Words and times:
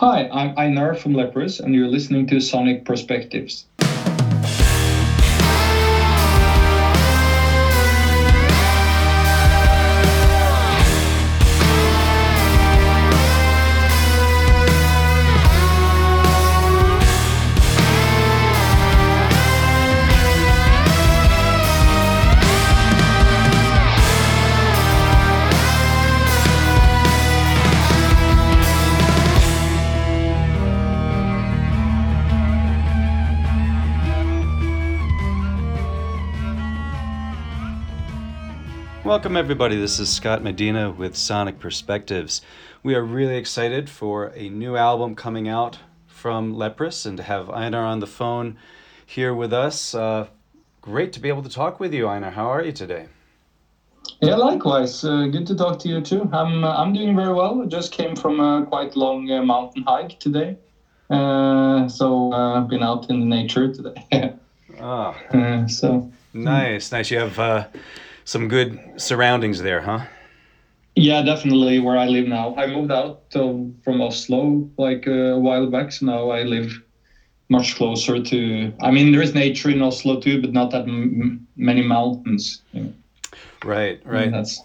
Hi, 0.00 0.30
I'm 0.32 0.54
Einar 0.56 0.94
from 0.94 1.12
Leprous, 1.12 1.60
and 1.60 1.74
you're 1.74 1.86
listening 1.86 2.26
to 2.28 2.40
Sonic 2.40 2.86
Perspectives. 2.86 3.66
Welcome, 39.10 39.36
everybody. 39.36 39.74
This 39.74 39.98
is 39.98 40.08
Scott 40.08 40.40
Medina 40.40 40.92
with 40.92 41.16
Sonic 41.16 41.58
Perspectives. 41.58 42.42
We 42.84 42.94
are 42.94 43.02
really 43.02 43.38
excited 43.38 43.90
for 43.90 44.26
a 44.36 44.48
new 44.48 44.76
album 44.76 45.16
coming 45.16 45.48
out 45.48 45.80
from 46.06 46.54
Leprous 46.54 47.04
and 47.04 47.16
to 47.16 47.24
have 47.24 47.50
Einar 47.50 47.84
on 47.84 47.98
the 47.98 48.06
phone 48.06 48.56
here 49.04 49.34
with 49.34 49.52
us. 49.52 49.96
Uh, 49.96 50.28
great 50.80 51.12
to 51.14 51.20
be 51.20 51.28
able 51.28 51.42
to 51.42 51.48
talk 51.48 51.80
with 51.80 51.92
you, 51.92 52.06
Einar. 52.06 52.30
How 52.30 52.46
are 52.46 52.64
you 52.64 52.70
today? 52.70 53.08
Yeah, 54.20 54.36
likewise. 54.36 55.04
Uh, 55.04 55.26
good 55.26 55.44
to 55.48 55.56
talk 55.56 55.80
to 55.80 55.88
you 55.88 56.00
too. 56.00 56.30
I'm 56.32 56.62
uh, 56.62 56.76
I'm 56.76 56.92
doing 56.92 57.16
very 57.16 57.34
well. 57.34 57.62
I 57.62 57.66
just 57.66 57.90
came 57.90 58.14
from 58.14 58.38
a 58.38 58.64
quite 58.64 58.94
long 58.94 59.28
uh, 59.28 59.42
mountain 59.42 59.82
hike 59.82 60.20
today, 60.20 60.56
uh, 61.10 61.88
so 61.88 62.32
I've 62.32 62.62
uh, 62.62 62.66
been 62.68 62.84
out 62.84 63.10
in 63.10 63.18
the 63.18 63.26
nature 63.26 63.74
today. 63.74 64.34
ah, 64.80 65.16
so 65.66 66.08
nice, 66.32 66.92
nice. 66.92 67.10
You 67.10 67.18
have 67.18 67.68
some 68.30 68.46
good 68.46 68.78
surroundings 68.96 69.60
there, 69.60 69.80
huh? 69.80 70.06
Yeah, 70.94 71.22
definitely. 71.22 71.80
Where 71.80 71.98
I 71.98 72.06
live 72.06 72.28
now, 72.28 72.54
I 72.54 72.68
moved 72.68 72.92
out 72.92 73.28
to, 73.30 73.74
from 73.82 74.00
Oslo 74.00 74.70
like 74.78 75.08
a 75.08 75.36
while 75.36 75.66
back, 75.68 75.90
so 75.90 76.06
now 76.06 76.30
I 76.30 76.44
live 76.44 76.70
much 77.48 77.74
closer 77.74 78.22
to. 78.22 78.72
I 78.80 78.92
mean, 78.92 79.10
there 79.10 79.20
is 79.20 79.34
nature 79.34 79.70
in 79.70 79.82
Oslo 79.82 80.20
too, 80.20 80.40
but 80.40 80.52
not 80.52 80.70
that 80.70 80.82
m- 80.82 81.48
many 81.56 81.82
mountains. 81.82 82.62
You 82.72 82.82
know? 82.82 82.92
Right, 83.64 84.00
right. 84.04 84.30
that's. 84.30 84.62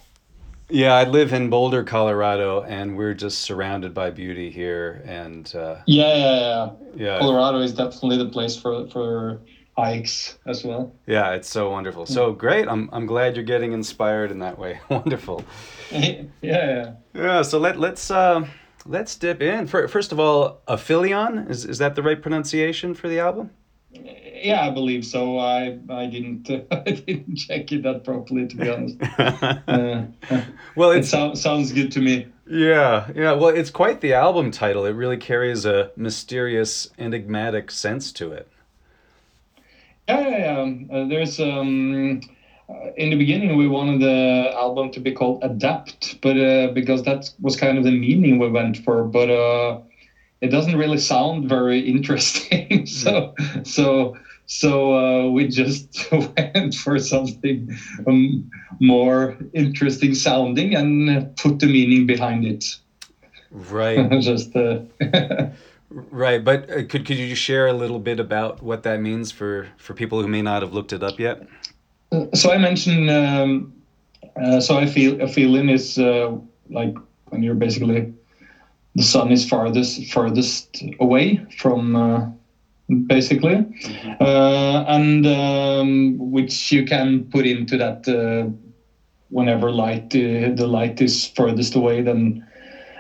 Yeah, 0.69 0.93
I 0.93 1.05
live 1.05 1.33
in 1.33 1.49
Boulder, 1.49 1.83
Colorado, 1.83 2.61
and 2.63 2.95
we're 2.95 3.15
just 3.15 3.39
surrounded 3.39 3.95
by 3.95 4.11
beauty 4.11 4.51
here. 4.51 5.01
And 5.05 5.51
uh, 5.55 5.77
yeah, 5.87 6.15
yeah, 6.15 6.39
yeah, 6.39 6.69
yeah. 6.95 7.19
Colorado 7.19 7.61
is 7.61 7.73
definitely 7.73 8.17
the 8.17 8.29
place 8.29 8.55
for 8.55 8.87
for 8.89 9.41
hikes 9.77 10.37
as 10.45 10.63
well. 10.63 10.93
Yeah, 11.05 11.31
it's 11.31 11.49
so 11.49 11.69
wonderful. 11.71 12.05
So 12.05 12.31
great. 12.31 12.67
I'm 12.67 12.89
I'm 12.91 13.05
glad 13.05 13.35
you're 13.35 13.45
getting 13.45 13.73
inspired 13.73 14.31
in 14.31 14.39
that 14.39 14.57
way. 14.57 14.79
wonderful. 14.89 15.43
yeah, 15.91 16.23
yeah. 16.41 16.93
Yeah, 17.13 17.41
so 17.41 17.59
let 17.59 17.79
let's 17.79 18.09
uh 18.09 18.45
let's 18.85 19.15
dip 19.15 19.41
in. 19.41 19.67
First 19.67 20.11
of 20.11 20.19
all, 20.19 20.61
Aphelion, 20.67 21.49
is 21.49 21.65
is 21.65 21.77
that 21.79 21.95
the 21.95 22.03
right 22.03 22.21
pronunciation 22.21 22.93
for 22.93 23.07
the 23.07 23.19
album? 23.19 23.51
Yeah, 23.91 24.67
I 24.67 24.69
believe 24.69 25.05
so. 25.05 25.39
I 25.39 25.79
I 25.89 26.05
didn't 26.05 26.49
uh, 26.49 26.61
I 26.71 26.91
didn't 26.91 27.35
check 27.35 27.71
it 27.71 27.83
that 27.83 28.03
properly 28.03 28.47
to 28.47 28.55
be 28.55 28.69
honest. 28.69 28.97
uh, 29.17 30.05
well, 30.75 30.91
it 30.91 31.03
so, 31.03 31.33
sounds 31.33 31.71
good 31.71 31.91
to 31.93 32.01
me. 32.01 32.27
Yeah, 32.47 33.09
yeah. 33.15 33.31
Well, 33.31 33.49
it's 33.49 33.71
quite 33.71 34.01
the 34.01 34.13
album 34.13 34.51
title. 34.51 34.85
It 34.85 34.91
really 34.91 35.17
carries 35.17 35.65
a 35.65 35.91
mysterious, 35.95 36.89
enigmatic 36.99 37.71
sense 37.71 38.11
to 38.13 38.33
it. 38.33 38.47
Yeah, 40.07 40.19
yeah, 40.29 40.65
yeah. 40.65 40.95
Uh, 40.95 41.07
there's 41.07 41.39
um, 41.39 42.21
uh, 42.69 42.89
in 42.95 43.09
the 43.09 43.15
beginning 43.15 43.55
we 43.55 43.67
wanted 43.67 44.01
the 44.01 44.51
album 44.55 44.91
to 44.91 44.99
be 44.99 45.11
called 45.11 45.39
Adapt, 45.41 46.19
but 46.21 46.37
uh, 46.37 46.67
because 46.73 47.03
that 47.03 47.29
was 47.41 47.55
kind 47.55 47.77
of 47.77 47.83
the 47.83 47.91
meaning 47.91 48.37
we 48.37 48.49
went 48.49 48.77
for, 48.77 49.03
but 49.03 49.29
uh, 49.29 49.77
it 50.41 50.47
doesn't 50.47 50.75
really 50.75 50.97
sound 50.97 51.49
very 51.49 51.79
interesting. 51.93 52.85
so, 52.85 53.33
so, 53.63 54.13
so 54.45 54.93
uh, 54.93 55.29
we 55.29 55.47
just 55.47 56.07
went 56.11 56.73
for 56.75 56.99
something 56.99 57.67
um, 58.07 58.47
more 58.79 59.35
interesting 59.53 60.13
sounding 60.13 60.75
and 60.75 61.27
put 61.35 61.59
the 61.59 61.67
meaning 61.67 62.05
behind 62.05 62.45
it. 62.45 62.63
Right. 63.49 64.09
just. 64.19 64.55
Uh, 64.55 64.79
Right, 65.95 66.43
but 66.43 66.69
uh, 66.69 66.83
could 66.83 67.05
could 67.05 67.17
you 67.17 67.35
share 67.35 67.67
a 67.67 67.73
little 67.73 67.99
bit 67.99 68.19
about 68.19 68.61
what 68.61 68.83
that 68.83 68.99
means 68.99 69.31
for 69.31 69.69
for 69.77 69.93
people 69.93 70.21
who 70.21 70.27
may 70.27 70.41
not 70.41 70.61
have 70.61 70.73
looked 70.73 70.91
it 70.91 71.01
up 71.01 71.17
yet? 71.17 71.47
Uh, 72.11 72.25
so 72.33 72.51
I 72.51 72.57
mentioned. 72.57 73.09
Um, 73.09 73.73
uh, 74.35 74.59
so 74.59 74.77
I 74.77 74.87
feel 74.87 75.21
a 75.21 75.27
feeling 75.29 75.69
is 75.69 75.97
uh, 75.97 76.35
like 76.69 76.93
when 77.29 77.43
you're 77.43 77.55
basically 77.55 78.13
the 78.95 79.03
sun 79.03 79.31
is 79.31 79.47
farthest 79.47 80.11
farthest 80.11 80.83
away 80.99 81.45
from 81.59 81.95
uh, 81.95 82.27
basically, 83.07 83.55
mm-hmm. 83.55 84.21
Uh, 84.21 84.83
and 84.89 85.25
um, 85.25 86.17
which 86.17 86.73
you 86.73 86.83
can 86.83 87.23
put 87.31 87.45
into 87.45 87.77
that 87.77 88.05
whenever 89.29 89.71
light 89.71 90.09
the 90.09 90.67
light 90.67 91.01
is 91.01 91.25
furthest 91.25 91.75
away 91.75 92.01
then 92.01 92.44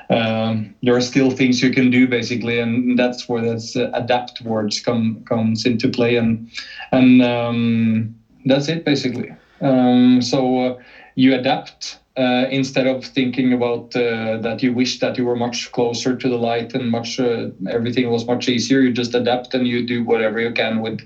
um, 0.09 0.75
there 0.83 0.95
are 0.95 1.01
still 1.01 1.31
things 1.31 1.61
you 1.61 1.71
can 1.71 1.89
do 1.89 2.07
basically, 2.07 2.59
and 2.59 2.97
that's 2.97 3.27
where 3.27 3.41
that's 3.41 3.75
uh, 3.75 3.89
adapt 3.93 4.41
words 4.41 4.79
come 4.79 5.23
comes 5.27 5.65
into 5.65 5.89
play, 5.89 6.15
and 6.15 6.49
and 6.91 7.21
um, 7.21 8.15
that's 8.45 8.67
it 8.67 8.85
basically. 8.85 9.33
Um, 9.61 10.21
so 10.21 10.59
uh, 10.59 10.77
you 11.15 11.33
adapt 11.33 11.99
uh, 12.17 12.45
instead 12.49 12.87
of 12.87 13.03
thinking 13.03 13.53
about 13.53 13.95
uh, 13.95 14.37
that 14.37 14.61
you 14.61 14.73
wish 14.73 14.99
that 14.99 15.17
you 15.17 15.25
were 15.25 15.35
much 15.35 15.71
closer 15.71 16.15
to 16.15 16.29
the 16.29 16.37
light 16.37 16.73
and 16.73 16.89
much 16.89 17.19
uh, 17.19 17.47
everything 17.69 18.09
was 18.09 18.25
much 18.25 18.47
easier. 18.47 18.81
You 18.81 18.91
just 18.91 19.15
adapt 19.15 19.53
and 19.53 19.67
you 19.67 19.85
do 19.85 20.03
whatever 20.03 20.39
you 20.39 20.51
can 20.51 20.81
with 20.81 21.01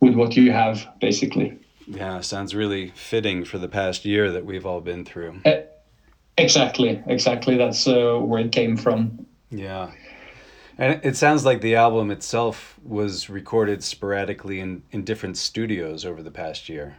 with 0.00 0.14
what 0.14 0.36
you 0.36 0.52
have 0.52 0.86
basically. 1.00 1.58
Yeah, 1.86 2.20
sounds 2.20 2.54
really 2.54 2.92
fitting 2.94 3.44
for 3.44 3.56
the 3.56 3.68
past 3.68 4.04
year 4.04 4.30
that 4.30 4.44
we've 4.44 4.66
all 4.66 4.82
been 4.82 5.04
through. 5.04 5.40
Exactly, 6.38 7.02
exactly. 7.06 7.56
That's 7.56 7.86
uh, 7.86 8.18
where 8.18 8.40
it 8.40 8.52
came 8.52 8.76
from. 8.76 9.26
Yeah. 9.50 9.90
And 10.78 11.00
it 11.04 11.16
sounds 11.16 11.44
like 11.44 11.60
the 11.60 11.74
album 11.74 12.10
itself 12.10 12.78
was 12.84 13.28
recorded 13.28 13.82
sporadically 13.82 14.60
in, 14.60 14.82
in 14.92 15.04
different 15.04 15.36
studios 15.36 16.04
over 16.04 16.22
the 16.22 16.30
past 16.30 16.68
year. 16.68 16.96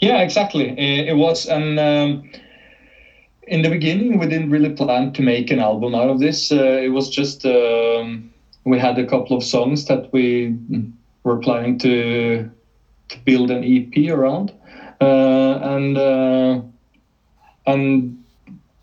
Yeah, 0.00 0.22
exactly. 0.22 0.70
It, 0.70 1.08
it 1.08 1.16
was. 1.16 1.46
And 1.46 1.78
um, 1.78 2.30
in 3.42 3.60
the 3.60 3.68
beginning, 3.68 4.18
we 4.18 4.26
didn't 4.26 4.50
really 4.50 4.70
plan 4.70 5.12
to 5.12 5.22
make 5.22 5.50
an 5.50 5.58
album 5.58 5.94
out 5.94 6.08
of 6.08 6.18
this. 6.18 6.50
Uh, 6.50 6.78
it 6.82 6.88
was 6.88 7.10
just, 7.10 7.44
um, 7.44 8.32
we 8.64 8.78
had 8.78 8.98
a 8.98 9.06
couple 9.06 9.36
of 9.36 9.44
songs 9.44 9.84
that 9.86 10.10
we 10.12 10.56
were 11.24 11.38
planning 11.38 11.78
to, 11.80 12.50
to 13.08 13.18
build 13.26 13.50
an 13.50 13.62
EP 13.64 14.10
around. 14.10 14.54
Uh, 15.02 15.58
and 15.62 15.98
uh, 15.98 16.60
and 17.72 18.14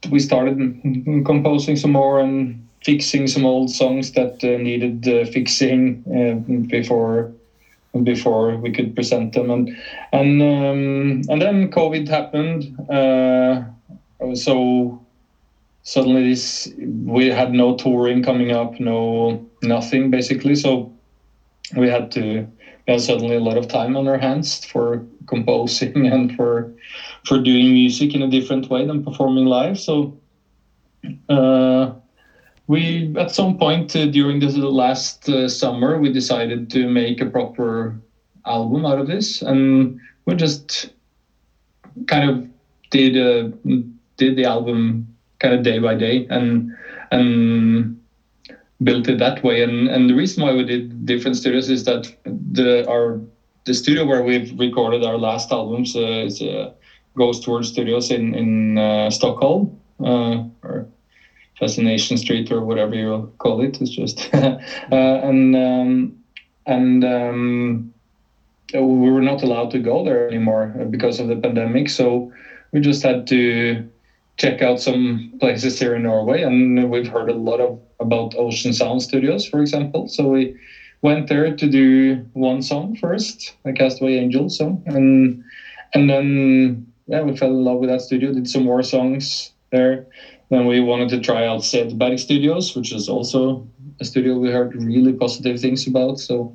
we 0.09 0.19
started 0.19 0.57
composing 1.25 1.75
some 1.75 1.91
more 1.91 2.19
and 2.19 2.57
fixing 2.83 3.27
some 3.27 3.45
old 3.45 3.69
songs 3.69 4.11
that 4.11 4.33
uh, 4.43 4.57
needed 4.57 5.07
uh, 5.07 5.25
fixing 5.25 5.99
uh, 6.15 6.33
before 6.69 7.29
before 8.03 8.57
we 8.57 8.71
could 8.71 8.93
present 8.95 9.33
them. 9.33 9.49
And 9.49 9.69
and 10.11 10.41
um, 10.41 11.21
and 11.29 11.41
then 11.41 11.69
covid 11.69 12.07
happened 12.07 12.65
uh, 12.89 13.61
so 14.33 14.97
suddenly 15.83 16.23
this 16.29 16.67
we 17.05 17.25
had 17.27 17.51
no 17.51 17.73
touring 17.73 18.21
coming 18.21 18.51
up 18.51 18.79
no 18.79 19.40
nothing 19.63 20.09
basically. 20.09 20.55
So 20.55 20.90
we 21.75 21.87
had 21.90 22.11
to 22.11 22.45
we 22.87 22.91
had 22.93 23.01
suddenly 23.01 23.35
a 23.35 23.40
lot 23.40 23.57
of 23.57 23.67
time 23.67 23.95
on 23.95 24.07
our 24.07 24.17
hands 24.17 24.63
for 24.66 25.03
composing 25.28 26.07
and 26.13 26.31
for 26.33 26.67
for 27.28 27.38
doing 27.38 27.74
music 27.74 28.16
in 28.16 28.22
a 28.22 28.28
different 28.28 28.70
way 28.70 28.85
than 28.85 29.03
performing 29.03 29.46
live. 29.46 29.78
So 29.78 30.14
uh, 31.29 31.91
we, 32.68 33.14
at 33.18 33.32
some 33.32 33.58
point 33.58 33.96
uh, 33.96 34.06
during 34.06 34.40
the 34.40 34.50
last 34.50 35.28
uh, 35.29 35.47
summer, 35.47 36.00
we 36.00 36.09
decided 36.09 36.70
to 36.72 36.88
make 36.88 37.22
a 37.22 37.26
proper 37.26 38.00
album 38.46 38.85
out 38.85 38.97
of 39.00 39.08
this, 39.08 39.41
and 39.41 39.97
we 40.26 40.35
just 40.35 40.88
kind 42.08 42.24
of 42.24 42.46
did 42.91 43.18
uh, 43.18 43.50
did 44.18 44.35
the 44.35 44.46
album 44.46 45.06
kind 45.40 45.53
of 45.53 45.64
day 45.64 45.79
by 45.79 45.96
day 45.96 46.26
and 46.29 46.72
and 47.12 47.96
built 48.84 49.08
it 49.08 49.18
that 49.18 49.44
way. 49.44 49.62
And 49.62 49.88
and 49.88 50.09
the 50.09 50.16
reason 50.16 50.44
why 50.44 50.53
we 50.53 50.64
did 50.64 51.06
different 51.06 51.38
studios 51.38 51.70
is 51.70 51.84
that 51.85 52.12
the 52.26 52.88
our 52.88 53.20
the 53.66 53.74
studio 53.74 54.06
where 54.06 54.24
we've 54.24 54.58
recorded 54.58 55.03
our 55.03 55.18
last 55.18 55.52
albums 55.52 55.96
uh, 55.96 56.26
is 56.26 56.41
uh, 56.41 56.70
Ghost 57.17 57.43
towards 57.43 57.69
Studios 57.69 58.09
in 58.11 58.34
in 58.34 58.78
uh, 58.78 59.09
Stockholm, 59.09 59.72
uh, 59.99 60.40
or 60.64 60.85
Fascination 61.59 62.17
Street 62.17 62.52
or 62.52 62.64
whatever 62.64 62.96
you 62.96 63.29
call 63.40 63.61
it. 63.61 63.78
It's 63.81 63.90
just 63.90 64.29
uh, 64.34 64.55
and 64.91 65.55
um, 65.55 66.14
and 66.66 67.03
um, 67.03 67.84
we 68.73 69.09
were 69.09 69.22
not 69.22 69.43
allowed 69.43 69.72
to 69.72 69.79
go 69.79 70.03
there 70.03 70.28
anymore 70.28 70.72
because 70.90 71.19
of 71.19 71.28
the 71.28 71.35
pandemic. 71.35 71.90
So 71.90 72.29
we 72.72 72.79
just 72.79 73.02
had 73.02 73.25
to 73.28 73.81
check 74.37 74.61
out 74.61 74.79
some 74.79 75.23
places 75.40 75.79
here 75.79 75.96
in 75.96 76.03
Norway, 76.03 76.41
and 76.41 76.90
we've 76.90 77.08
heard 77.08 77.29
a 77.29 77.34
lot 77.34 77.59
of 77.59 77.78
about 77.99 78.35
Ocean 78.37 78.73
Sound 78.73 79.02
Studios, 79.02 79.46
for 79.46 79.59
example. 79.59 80.08
So 80.08 80.28
we 80.28 80.53
went 81.02 81.28
there 81.28 81.52
to 81.52 81.67
do 81.67 82.22
one 82.34 82.61
song 82.61 82.93
first, 82.93 83.53
a 83.66 83.73
Castaway 83.73 84.16
Angel 84.16 84.49
song, 84.49 84.79
and 84.85 85.35
and 85.93 86.09
then 86.09 86.84
yeah, 87.07 87.21
we 87.21 87.35
fell 87.35 87.49
in 87.49 87.63
love 87.63 87.79
with 87.79 87.89
that 87.89 88.01
studio. 88.01 88.33
Did 88.33 88.49
some 88.49 88.63
more 88.63 88.83
songs 88.83 89.51
there. 89.71 90.07
Then 90.49 90.65
we 90.65 90.79
wanted 90.79 91.09
to 91.09 91.19
try 91.19 91.45
out 91.45 91.61
Cederberg 91.61 92.19
Studios, 92.19 92.75
which 92.75 92.93
is 92.93 93.09
also 93.09 93.67
a 93.99 94.05
studio 94.05 94.37
we 94.37 94.51
heard 94.51 94.75
really 94.75 95.13
positive 95.13 95.59
things 95.59 95.87
about. 95.87 96.19
So 96.19 96.53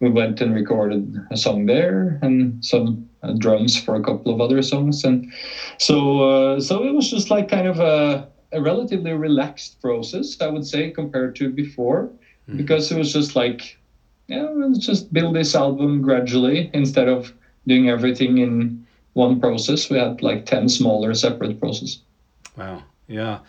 we 0.00 0.10
went 0.10 0.40
and 0.40 0.54
recorded 0.54 1.16
a 1.30 1.36
song 1.36 1.66
there 1.66 2.18
and 2.22 2.64
some 2.64 3.08
uh, 3.22 3.32
drums 3.38 3.80
for 3.80 3.94
a 3.94 4.02
couple 4.02 4.34
of 4.34 4.40
other 4.40 4.62
songs. 4.62 5.04
And 5.04 5.32
so 5.78 6.28
uh, 6.28 6.60
so 6.60 6.84
it 6.84 6.92
was 6.92 7.10
just 7.10 7.30
like 7.30 7.48
kind 7.48 7.68
of 7.68 7.78
a, 7.78 8.28
a, 8.52 8.60
relatively 8.60 9.12
relaxed 9.12 9.80
process, 9.80 10.40
I 10.40 10.48
would 10.48 10.66
say, 10.66 10.90
compared 10.90 11.36
to 11.36 11.50
before, 11.50 12.10
mm-hmm. 12.48 12.56
because 12.56 12.90
it 12.90 12.98
was 12.98 13.12
just 13.12 13.36
like, 13.36 13.78
yeah, 14.26 14.48
let's 14.50 14.84
just 14.84 15.12
build 15.12 15.36
this 15.36 15.54
album 15.54 16.02
gradually 16.02 16.70
instead 16.74 17.08
of 17.08 17.32
doing 17.66 17.88
everything 17.88 18.38
in 18.38 18.81
one 19.14 19.40
process. 19.40 19.90
We 19.90 19.98
had 19.98 20.22
like 20.22 20.46
10 20.46 20.68
smaller 20.68 21.14
separate 21.14 21.60
processes. 21.60 22.02
Wow. 22.56 22.82
Yeah. 23.06 23.40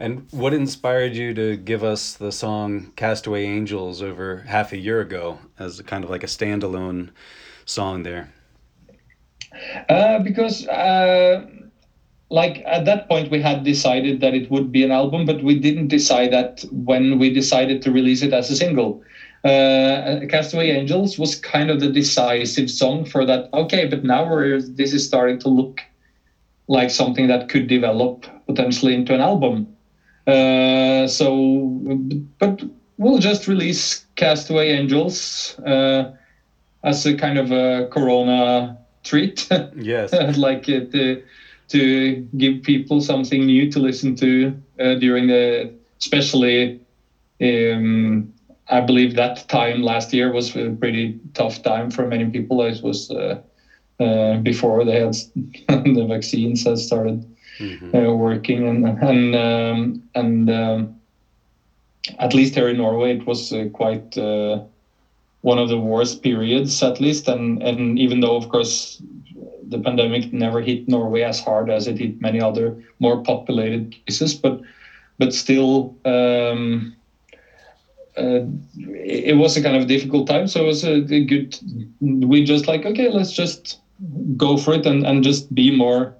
And 0.00 0.28
what 0.30 0.54
inspired 0.54 1.14
you 1.14 1.34
to 1.34 1.56
give 1.56 1.82
us 1.82 2.14
the 2.14 2.30
song 2.30 2.92
Castaway 2.94 3.44
Angels 3.44 4.00
over 4.00 4.44
half 4.46 4.72
a 4.72 4.76
year 4.76 5.00
ago 5.00 5.38
as 5.58 5.80
kind 5.82 6.04
of 6.04 6.10
like 6.10 6.22
a 6.22 6.28
standalone 6.28 7.10
song 7.64 8.04
there? 8.04 8.32
Uh, 9.88 10.20
because, 10.20 10.66
uh, 10.68 11.44
like, 12.30 12.62
at 12.64 12.84
that 12.84 13.08
point, 13.08 13.30
we 13.30 13.40
had 13.40 13.64
decided 13.64 14.20
that 14.20 14.34
it 14.34 14.50
would 14.50 14.70
be 14.70 14.84
an 14.84 14.92
album, 14.92 15.24
but 15.26 15.42
we 15.42 15.58
didn't 15.58 15.88
decide 15.88 16.32
that 16.32 16.64
when 16.70 17.18
we 17.18 17.32
decided 17.32 17.82
to 17.82 17.90
release 17.90 18.22
it 18.22 18.32
as 18.32 18.50
a 18.50 18.56
single. 18.56 19.02
Uh, 19.44 20.26
Castaway 20.28 20.70
Angels 20.70 21.18
was 21.18 21.36
kind 21.36 21.70
of 21.70 21.80
the 21.80 21.88
decisive 21.88 22.70
song 22.70 23.04
for 23.04 23.24
that. 23.24 23.48
Okay, 23.54 23.86
but 23.86 24.04
now 24.04 24.28
we're, 24.28 24.60
this 24.60 24.92
is 24.92 25.06
starting 25.06 25.38
to 25.40 25.48
look 25.48 25.80
like 26.66 26.90
something 26.90 27.28
that 27.28 27.48
could 27.48 27.66
develop 27.66 28.26
potentially 28.46 28.94
into 28.94 29.14
an 29.14 29.20
album. 29.20 29.66
Uh, 30.26 31.06
so, 31.06 31.98
but 32.38 32.62
we'll 32.98 33.18
just 33.18 33.46
release 33.46 34.04
Castaway 34.16 34.70
Angels 34.70 35.58
uh, 35.60 36.12
as 36.84 37.06
a 37.06 37.14
kind 37.14 37.38
of 37.38 37.50
a 37.50 37.88
Corona 37.90 38.78
treat. 39.04 39.48
Yes, 39.76 40.12
like 40.36 40.64
to 40.64 41.22
to 41.68 42.26
give 42.36 42.62
people 42.62 43.00
something 43.00 43.44
new 43.44 43.70
to 43.70 43.78
listen 43.78 44.16
to 44.16 44.54
uh, 44.80 44.94
during 44.94 45.26
the, 45.28 45.72
especially. 46.00 46.80
Um, 47.40 48.32
I 48.70 48.80
believe 48.80 49.14
that 49.14 49.48
time 49.48 49.82
last 49.82 50.12
year 50.12 50.32
was 50.32 50.54
a 50.54 50.70
pretty 50.70 51.18
tough 51.34 51.62
time 51.62 51.90
for 51.90 52.06
many 52.06 52.26
people. 52.30 52.62
It 52.62 52.82
was 52.82 53.10
uh, 53.10 53.40
uh, 54.00 54.36
before 54.38 54.84
they 54.84 55.00
had 55.00 55.14
the 55.68 56.06
vaccines 56.08 56.64
had 56.64 56.78
started 56.78 57.24
mm-hmm. 57.58 57.96
uh, 57.96 58.12
working 58.14 58.68
and 58.68 58.86
and 59.02 59.34
um, 59.34 60.02
and 60.14 60.50
um, 60.50 61.00
at 62.18 62.34
least 62.34 62.54
here 62.54 62.68
in 62.68 62.76
Norway 62.76 63.16
it 63.16 63.26
was 63.26 63.52
uh, 63.52 63.68
quite 63.72 64.16
uh, 64.16 64.60
one 65.40 65.58
of 65.58 65.68
the 65.68 65.78
worst 65.78 66.22
periods 66.22 66.82
at 66.82 67.00
least 67.00 67.28
and 67.28 67.62
and 67.62 67.98
even 67.98 68.20
though 68.20 68.36
of 68.36 68.48
course 68.48 69.02
the 69.68 69.78
pandemic 69.78 70.32
never 70.32 70.60
hit 70.60 70.88
Norway 70.88 71.22
as 71.22 71.40
hard 71.40 71.68
as 71.70 71.86
it 71.86 71.98
hit 71.98 72.20
many 72.20 72.40
other 72.40 72.82
more 73.00 73.22
populated 73.22 73.94
places 74.06 74.34
but 74.34 74.60
but 75.18 75.34
still 75.34 75.96
um, 76.04 76.94
uh, 78.18 78.40
it 78.76 79.36
was 79.36 79.56
a 79.56 79.62
kind 79.62 79.76
of 79.76 79.86
difficult 79.86 80.26
time 80.26 80.48
so 80.48 80.62
it 80.62 80.66
was 80.66 80.84
a, 80.84 81.00
good 81.00 81.58
we 82.00 82.44
just 82.44 82.66
like 82.66 82.84
okay 82.84 83.08
let's 83.08 83.32
just 83.32 83.80
go 84.36 84.56
for 84.56 84.74
it 84.74 84.86
and, 84.86 85.06
and 85.06 85.24
just 85.24 85.52
be 85.54 85.74
more 85.74 86.14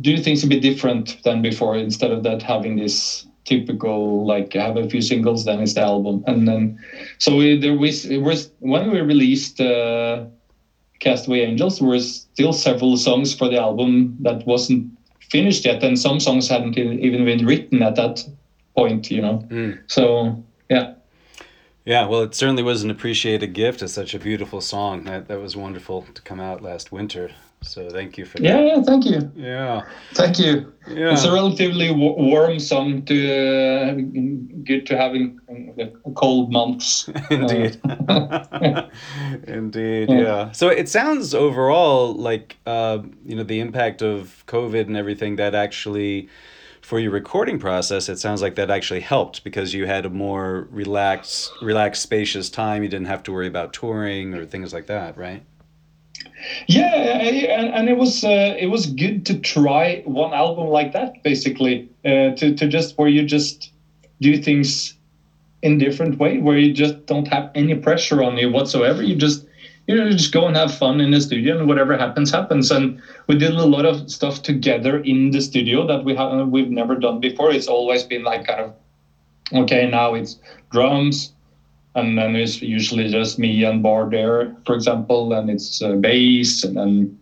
do 0.00 0.18
things 0.18 0.42
a 0.42 0.46
bit 0.46 0.62
different 0.62 1.22
than 1.24 1.42
before 1.42 1.76
instead 1.76 2.10
of 2.10 2.22
that 2.22 2.42
having 2.42 2.76
this 2.76 3.26
typical 3.44 4.24
like 4.24 4.52
have 4.54 4.76
a 4.76 4.88
few 4.88 5.02
singles 5.02 5.44
then 5.44 5.60
it's 5.60 5.74
the 5.74 5.80
album 5.80 6.22
and 6.26 6.48
then 6.48 6.78
so 7.18 7.36
we, 7.36 7.58
there 7.58 7.74
was 7.74 8.06
it 8.06 8.18
was 8.18 8.50
when 8.60 8.90
we 8.90 9.00
released 9.00 9.60
uh, 9.60 10.24
castaway 11.00 11.40
angels 11.40 11.78
there 11.78 11.88
were 11.88 11.98
still 11.98 12.52
several 12.52 12.96
songs 12.96 13.34
for 13.34 13.48
the 13.48 13.58
album 13.58 14.16
that 14.20 14.46
wasn't 14.46 14.90
finished 15.20 15.64
yet 15.64 15.82
and 15.82 15.98
some 15.98 16.18
songs 16.18 16.48
hadn't 16.48 16.78
even 16.78 17.24
been 17.24 17.44
written 17.44 17.82
at 17.82 17.96
that 17.96 18.24
point 18.74 19.10
you 19.10 19.20
know 19.20 19.46
mm. 19.50 19.78
so 19.88 20.42
yeah 20.74 20.94
yeah, 21.84 22.06
well, 22.06 22.22
it 22.22 22.34
certainly 22.34 22.62
was 22.62 22.82
an 22.82 22.90
appreciated 22.90 23.52
gift. 23.52 23.82
It's 23.82 23.92
such 23.92 24.14
a 24.14 24.18
beautiful 24.18 24.62
song. 24.62 25.04
That 25.04 25.28
that 25.28 25.38
was 25.38 25.54
wonderful 25.54 26.06
to 26.14 26.22
come 26.22 26.40
out 26.40 26.62
last 26.62 26.92
winter. 26.92 27.30
So 27.60 27.90
thank 27.90 28.16
you 28.16 28.24
for 28.24 28.38
that. 28.38 28.44
Yeah, 28.44 28.60
yeah 28.60 28.82
thank 28.82 29.04
you. 29.04 29.30
Yeah. 29.36 29.82
Thank 30.12 30.38
you. 30.38 30.72
Yeah. 30.88 31.12
It's 31.12 31.24
a 31.24 31.32
relatively 31.32 31.88
w- 31.88 32.14
warm 32.16 32.58
song 32.58 33.04
to 33.06 33.16
uh, 33.16 33.94
good 34.64 34.86
to 34.86 34.96
having 34.96 35.38
in 35.48 35.74
uh, 35.80 36.10
cold 36.10 36.52
months. 36.52 37.08
Indeed. 37.30 37.80
Indeed. 39.46 40.08
Yeah. 40.10 40.20
yeah. 40.20 40.52
So 40.52 40.68
it 40.68 40.88
sounds 40.88 41.34
overall 41.34 42.14
like 42.14 42.56
uh, 42.66 42.98
you 43.24 43.36
know 43.36 43.44
the 43.44 43.60
impact 43.60 44.00
of 44.02 44.44
COVID 44.46 44.86
and 44.86 44.96
everything 44.96 45.36
that 45.36 45.54
actually 45.54 46.28
for 46.84 47.00
your 47.00 47.12
recording 47.12 47.58
process, 47.58 48.10
it 48.10 48.18
sounds 48.18 48.42
like 48.42 48.56
that 48.56 48.70
actually 48.70 49.00
helped 49.00 49.42
because 49.42 49.72
you 49.72 49.86
had 49.86 50.04
a 50.04 50.10
more 50.10 50.68
relaxed, 50.70 51.50
relaxed, 51.62 52.02
spacious 52.02 52.50
time. 52.50 52.82
You 52.82 52.90
didn't 52.90 53.06
have 53.06 53.22
to 53.22 53.32
worry 53.32 53.46
about 53.46 53.72
touring 53.72 54.34
or 54.34 54.44
things 54.44 54.74
like 54.74 54.86
that, 54.88 55.16
right? 55.16 55.42
Yeah, 56.66 56.92
and, 56.94 57.72
and 57.74 57.88
it 57.88 57.96
was 57.96 58.22
uh, 58.22 58.54
it 58.58 58.66
was 58.66 58.84
good 58.86 59.24
to 59.26 59.38
try 59.38 60.02
one 60.04 60.34
album 60.34 60.68
like 60.68 60.92
that, 60.92 61.22
basically, 61.22 61.88
uh, 62.04 62.36
to 62.36 62.54
to 62.54 62.68
just 62.68 62.98
where 62.98 63.08
you 63.08 63.24
just 63.24 63.72
do 64.20 64.36
things 64.36 64.92
in 65.62 65.78
different 65.78 66.18
way, 66.18 66.36
where 66.36 66.58
you 66.58 66.74
just 66.74 67.06
don't 67.06 67.28
have 67.28 67.50
any 67.54 67.74
pressure 67.76 68.22
on 68.22 68.36
you 68.36 68.50
whatsoever. 68.52 69.02
You 69.02 69.16
just 69.16 69.46
you 69.86 69.96
know 69.96 70.10
just 70.10 70.32
go 70.32 70.46
and 70.46 70.56
have 70.56 70.74
fun 70.74 71.00
in 71.00 71.10
the 71.10 71.20
studio 71.20 71.58
and 71.58 71.68
whatever 71.68 71.96
happens 71.96 72.30
happens. 72.30 72.70
And 72.70 73.00
we 73.26 73.36
did 73.36 73.54
a 73.54 73.66
lot 73.66 73.84
of 73.84 74.10
stuff 74.10 74.42
together 74.42 74.98
in 75.00 75.30
the 75.30 75.40
studio 75.40 75.86
that 75.86 76.04
we 76.04 76.14
have 76.14 76.48
we've 76.48 76.70
never 76.70 76.94
done 76.94 77.20
before. 77.20 77.50
It's 77.50 77.68
always 77.68 78.02
been 78.02 78.24
like 78.24 78.46
kind 78.46 78.60
of 78.60 78.74
okay 79.52 79.88
now 79.88 80.14
it's 80.14 80.38
drums 80.70 81.32
and 81.94 82.18
then 82.18 82.34
it's 82.34 82.62
usually 82.62 83.08
just 83.10 83.38
me 83.38 83.62
and 83.62 83.84
Bård 83.84 84.10
there 84.10 84.56
for 84.64 84.74
example 84.74 85.32
and 85.34 85.50
it's 85.50 85.82
uh, 85.82 85.92
bass 85.92 86.64
and 86.64 86.76
then 86.76 87.18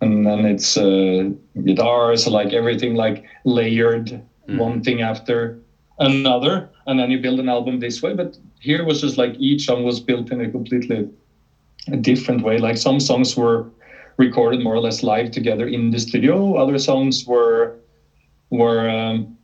and 0.00 0.26
then 0.26 0.46
it's 0.46 0.76
uh, 0.76 1.28
guitars 1.64 2.24
so 2.24 2.30
like 2.30 2.52
everything 2.52 2.94
like 2.94 3.24
layered 3.44 4.22
mm. 4.48 4.58
one 4.58 4.82
thing 4.82 5.02
after 5.02 5.58
another. 5.98 6.70
And 6.86 6.98
then 6.98 7.10
you 7.10 7.18
build 7.18 7.40
an 7.40 7.48
album 7.48 7.80
this 7.80 8.02
way. 8.02 8.14
But 8.14 8.36
here 8.60 8.84
was 8.84 9.00
just 9.00 9.18
like 9.18 9.34
each 9.38 9.66
song 9.66 9.84
was 9.84 10.00
built 10.00 10.30
in 10.30 10.40
a 10.40 10.50
completely 10.50 11.08
a 11.90 11.96
different 11.96 12.42
way. 12.42 12.58
Like 12.58 12.76
some 12.76 13.00
songs 13.00 13.36
were 13.36 13.66
recorded 14.16 14.60
more 14.62 14.74
or 14.74 14.80
less 14.80 15.02
live 15.02 15.30
together 15.30 15.66
in 15.66 15.90
the 15.90 15.98
studio. 15.98 16.56
Other 16.56 16.78
songs 16.78 17.26
were 17.26 17.74
were 18.50 18.88
um, 18.88 19.36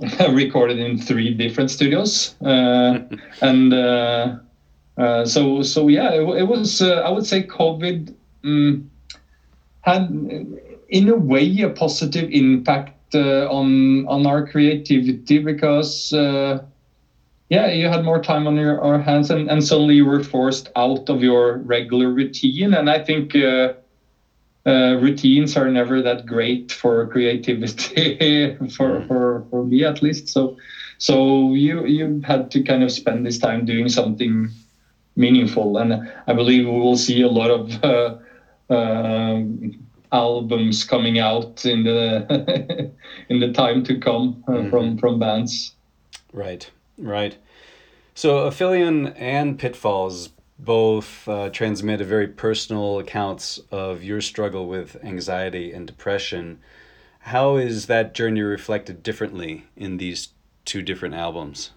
recorded 0.30 0.78
in 0.78 0.98
three 0.98 1.30
different 1.30 1.70
studios, 1.70 2.34
uh, 2.44 2.98
and 3.40 3.72
uh, 3.72 4.36
uh, 4.96 5.24
so 5.24 5.62
so 5.62 5.88
yeah, 5.88 6.10
it, 6.12 6.22
it 6.38 6.44
was. 6.48 6.80
Uh, 6.80 7.00
I 7.04 7.10
would 7.10 7.26
say 7.26 7.42
COVID 7.42 8.14
um, 8.44 8.84
had, 9.82 10.08
in 10.88 11.08
a 11.08 11.14
way, 11.16 11.60
a 11.60 11.68
positive 11.68 12.28
impact 12.30 13.14
uh, 13.14 13.48
on 13.50 14.06
on 14.06 14.26
our 14.26 14.46
creativity 14.46 15.38
because 15.38 16.12
uh, 16.12 16.58
yeah, 17.48 17.68
you 17.68 17.88
had 17.88 18.04
more 18.04 18.22
time 18.22 18.46
on 18.46 18.56
your, 18.56 18.80
our 18.80 18.98
hands, 18.98 19.30
and, 19.30 19.50
and 19.50 19.62
suddenly 19.62 19.96
you 19.96 20.06
were 20.06 20.24
forced 20.24 20.70
out 20.76 21.08
of 21.08 21.22
your 21.22 21.58
regular 21.58 22.08
routine. 22.08 22.74
And 22.74 22.88
I 22.88 23.04
think 23.04 23.36
uh, 23.36 23.74
uh, 24.66 24.96
routines 25.00 25.56
are 25.56 25.70
never 25.70 26.00
that 26.02 26.26
great 26.26 26.72
for 26.72 27.06
creativity, 27.08 28.56
for, 28.70 29.00
mm. 29.00 29.08
for 29.08 29.46
for 29.50 29.64
me 29.64 29.84
at 29.84 30.02
least. 30.02 30.28
So, 30.28 30.56
so 30.98 31.52
you 31.52 31.84
you 31.86 32.22
had 32.24 32.50
to 32.52 32.62
kind 32.62 32.82
of 32.82 32.90
spend 32.90 33.26
this 33.26 33.38
time 33.38 33.66
doing 33.66 33.88
something 33.88 34.48
meaningful, 35.16 35.76
and 35.76 36.10
I 36.26 36.32
believe 36.32 36.66
we 36.66 36.80
will 36.80 36.96
see 36.96 37.22
a 37.22 37.28
lot 37.28 37.50
of. 37.50 37.84
Uh, 37.84 38.16
um, 38.70 39.84
albums 40.14 40.84
coming 40.84 41.18
out 41.18 41.66
in 41.66 41.82
the 41.82 42.90
in 43.28 43.40
the 43.40 43.52
time 43.52 43.82
to 43.84 43.98
come 43.98 44.42
uh, 44.46 44.52
mm-hmm. 44.52 44.70
from 44.70 44.96
from 44.96 45.18
bands. 45.18 45.74
Right, 46.32 46.70
right. 46.98 47.36
So 48.14 48.48
Aphelion 48.48 49.14
and 49.16 49.58
Pitfalls 49.58 50.30
both 50.58 51.28
uh, 51.28 51.50
transmit 51.50 52.00
a 52.00 52.04
very 52.04 52.28
personal 52.28 52.98
accounts 52.98 53.60
of 53.70 54.04
your 54.04 54.20
struggle 54.20 54.68
with 54.68 54.96
anxiety 55.02 55.72
and 55.72 55.86
depression. 55.86 56.60
How 57.20 57.56
is 57.56 57.86
that 57.86 58.14
journey 58.14 58.42
reflected 58.42 59.02
differently 59.02 59.64
in 59.76 59.96
these 59.96 60.28
two 60.64 60.82
different 60.82 61.14
albums? 61.14 61.70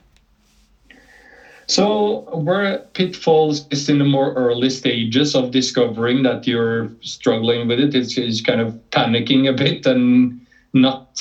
So, 1.70 2.22
where 2.34 2.80
Pitfalls 2.94 3.68
is 3.72 3.90
in 3.90 4.00
the 4.00 4.06
more 4.06 4.34
early 4.36 4.70
stages 4.70 5.36
of 5.36 5.52
discovering 5.52 6.24
that 6.24 6.48
you're 6.48 6.90
struggling 7.02 7.68
with 7.68 7.80
it, 7.82 7.94
it's, 7.94 8.18
it's 8.18 8.40
kind 8.40 8.62
of 8.62 8.74
panicking 8.92 9.50
a 9.50 9.54
bit 9.54 9.86
and 9.86 10.40
not 10.72 11.18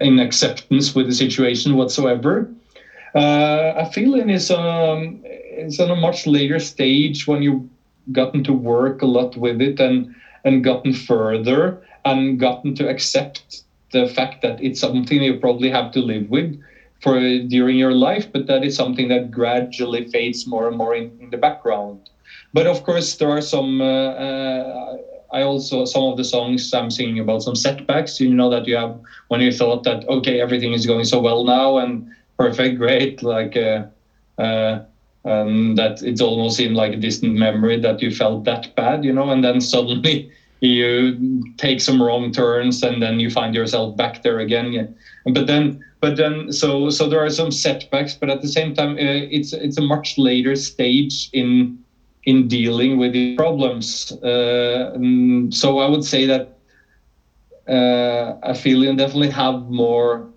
in 0.00 0.18
acceptance 0.18 0.94
with 0.94 1.06
the 1.06 1.14
situation 1.14 1.76
whatsoever. 1.76 2.50
Uh, 3.14 3.74
Aphelion 3.84 4.30
is 4.30 4.50
um, 4.50 5.20
it's 5.24 5.80
on 5.80 5.90
a 5.90 5.96
much 5.96 6.26
later 6.26 6.58
stage 6.58 7.26
when 7.26 7.42
you've 7.42 7.62
gotten 8.12 8.44
to 8.44 8.52
work 8.52 9.02
a 9.02 9.06
lot 9.06 9.36
with 9.36 9.60
it 9.60 9.80
and 9.80 10.14
and 10.44 10.62
gotten 10.62 10.92
further 10.92 11.80
and 12.04 12.38
gotten 12.38 12.74
to 12.74 12.88
accept 12.88 13.62
the 13.92 14.06
fact 14.08 14.42
that 14.42 14.60
it's 14.62 14.80
something 14.80 15.22
you 15.22 15.38
probably 15.38 15.70
have 15.70 15.90
to 15.92 16.00
live 16.00 16.28
with 16.28 16.60
for 17.00 17.18
during 17.38 17.78
your 17.78 17.92
life, 17.92 18.30
but 18.32 18.46
that 18.46 18.64
is 18.64 18.74
something 18.74 19.08
that 19.08 19.30
gradually 19.30 20.04
fades 20.08 20.46
more 20.46 20.68
and 20.68 20.76
more 20.76 20.94
in, 20.94 21.16
in 21.20 21.30
the 21.30 21.36
background. 21.36 22.00
But 22.52 22.66
of 22.66 22.82
course, 22.82 23.16
there 23.16 23.30
are 23.30 23.40
some. 23.40 23.80
Uh, 23.80 23.84
uh, 23.84 24.96
I 25.34 25.42
also 25.42 25.84
some 25.84 26.04
of 26.04 26.16
the 26.16 26.24
songs 26.24 26.72
I'm 26.72 26.90
singing 26.90 27.18
about 27.18 27.42
some 27.42 27.56
setbacks. 27.56 28.20
You 28.20 28.34
know 28.34 28.50
that 28.50 28.66
you 28.66 28.76
have 28.76 28.96
when 29.28 29.40
you 29.40 29.52
thought 29.52 29.82
that 29.84 30.04
okay 30.08 30.40
everything 30.40 30.72
is 30.72 30.86
going 30.86 31.04
so 31.04 31.20
well 31.20 31.44
now 31.44 31.78
and 31.78 32.06
perfect, 32.38 32.76
great, 32.84 33.22
like 33.22 33.56
uh, 33.56 33.82
uh, 34.38 34.78
um, 35.24 35.74
that 35.76 36.02
it 36.02 36.20
almost 36.20 36.56
seemed 36.56 36.76
like 36.76 36.92
a 36.92 36.96
distant 36.96 37.34
memory 37.34 37.78
that 37.80 38.00
you 38.02 38.10
felt 38.10 38.44
that 38.44 38.74
bad, 38.76 39.04
you 39.04 39.12
know, 39.12 39.30
and 39.30 39.42
then 39.44 39.60
suddenly 39.60 40.28
you 40.60 41.42
take 41.58 41.80
some 41.80 42.00
wrong 42.02 42.32
turns 42.32 42.82
and 42.82 43.02
then 43.02 43.20
you 43.20 43.30
find 43.30 43.54
yourself 43.54 43.96
back 43.96 44.22
there 44.22 44.38
again. 44.38 44.72
Yeah. 44.72 44.84
But 45.32 45.46
then, 45.46 45.78
but 46.00 46.16
then, 46.16 46.52
so 46.52 46.90
so 46.90 47.08
there 47.08 47.24
are 47.24 47.30
some 47.30 47.50
setbacks, 47.50 48.14
but 48.14 48.30
at 48.30 48.40
the 48.42 48.48
same 48.48 48.74
time, 48.74 48.92
uh, 48.92 49.26
it's 49.30 49.52
it's 49.52 49.78
a 49.78 49.82
much 49.82 50.14
later 50.18 50.54
stage 50.54 51.28
in 51.32 51.78
in 52.26 52.48
dealing 52.48 52.98
with 52.98 53.12
the 53.12 53.36
problems. 53.36 54.12
Uh, 54.12 54.96
so 55.50 55.78
I 55.78 55.88
would 55.88 56.04
say 56.04 56.26
that 56.26 56.58
uh, 57.68 58.38
Aphelion 58.42 58.96
definitely 58.96 59.30
have 59.30 59.70
more 59.70 60.28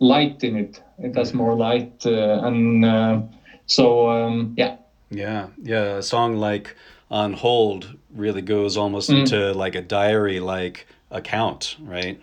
light 0.00 0.42
in 0.44 0.56
it. 0.56 0.80
It 0.98 1.14
has 1.14 1.32
more 1.32 1.54
light, 1.54 2.04
uh, 2.04 2.40
and 2.42 2.84
uh, 2.84 3.20
so 3.66 4.10
um, 4.10 4.54
yeah. 4.56 4.76
Yeah, 5.10 5.48
yeah. 5.62 5.96
A 5.96 6.02
song 6.02 6.36
like 6.36 6.74
"On 7.10 7.32
Hold" 7.32 7.96
really 8.14 8.42
goes 8.42 8.76
almost 8.76 9.10
mm. 9.10 9.20
into 9.20 9.52
like 9.52 9.74
a 9.74 9.82
diary-like 9.82 10.86
account, 11.10 11.76
right? 11.80 12.20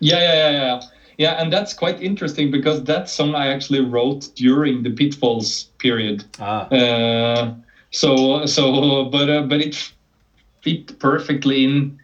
Yeah, 0.00 0.20
yeah, 0.20 0.34
yeah, 0.34 0.50
yeah. 0.50 0.80
Yeah, 1.18 1.42
and 1.42 1.52
that's 1.52 1.74
quite 1.74 2.00
interesting 2.00 2.52
because 2.52 2.84
that 2.84 3.10
song 3.10 3.34
I 3.34 3.48
actually 3.48 3.80
wrote 3.80 4.30
during 4.36 4.84
the 4.84 4.90
Pitfalls 4.90 5.64
period. 5.78 6.24
Ah. 6.38 6.68
Uh, 6.68 7.54
so 7.90 8.44
so, 8.46 9.04
but 9.04 9.28
uh, 9.28 9.42
but 9.42 9.60
it 9.60 9.74
fit 9.74 10.98
perfectly 10.98 11.64
in 11.64 11.96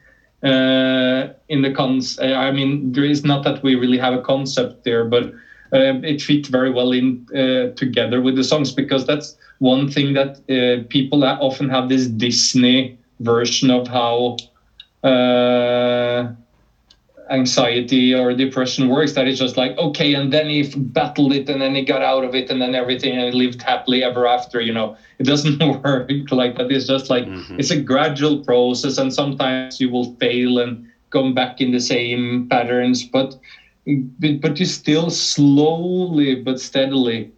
uh, 0.42 1.28
in 1.48 1.62
the 1.62 1.70
cons. 1.70 2.18
I 2.18 2.50
mean, 2.50 2.92
there 2.92 3.04
is 3.04 3.24
not 3.24 3.42
that 3.44 3.62
we 3.62 3.74
really 3.74 3.98
have 3.98 4.14
a 4.14 4.20
concept 4.20 4.84
there, 4.84 5.04
but 5.04 5.24
uh, 5.72 5.98
it 6.02 6.22
fit 6.22 6.46
very 6.46 6.70
well 6.70 6.92
in 6.92 7.20
uh, 7.34 7.66
together 7.76 8.20
with 8.20 8.36
the 8.36 8.44
songs 8.44 8.72
because 8.72 9.06
that's 9.06 9.36
one 9.58 9.88
thing 9.88 10.14
that 10.14 10.38
uh, 10.50 10.84
people 10.88 11.24
often 11.24 11.68
have 11.68 11.88
this 11.88 12.06
Disney 12.06 12.94
version 13.20 13.70
of 13.70 13.86
how 13.88 14.36
uh, 15.02 16.28
anxiety 17.30 18.14
or 18.14 18.34
depression 18.34 18.88
works 18.88 19.12
that 19.14 19.26
it's 19.26 19.38
just 19.38 19.56
like 19.56 19.76
okay 19.78 20.14
and 20.14 20.32
then 20.32 20.48
he 20.48 20.62
battled 20.76 21.32
it 21.32 21.48
and 21.48 21.60
then 21.60 21.74
he 21.74 21.82
got 21.82 22.02
out 22.02 22.24
of 22.24 22.34
it 22.34 22.50
and 22.50 22.60
then 22.60 22.74
everything 22.74 23.16
and 23.16 23.32
he 23.32 23.46
lived 23.46 23.62
happily 23.62 24.02
ever 24.02 24.26
after 24.26 24.60
you 24.60 24.72
know. 24.72 24.96
It 25.20 25.26
doesn't 25.26 25.60
work 25.84 26.10
like 26.32 26.56
that. 26.56 26.72
It's 26.72 26.86
just 26.86 27.08
like 27.08 27.24
mm-hmm. 27.24 27.60
it's 27.60 27.70
a 27.70 27.80
gradual 27.80 28.40
process 28.40 28.98
and 28.98 29.14
sometimes 29.14 29.78
you 29.78 29.88
will 29.88 30.12
fail 30.18 30.58
and 30.58 30.84
come 31.10 31.32
back 31.32 31.60
in 31.60 31.70
the 31.70 31.80
same 31.80 32.48
patterns 32.50 33.04
but 33.04 33.36
but 34.40 34.58
you 34.58 34.66
still 34.66 35.10
slowly 35.10 36.34
but 36.34 36.58
steadily 36.58 37.30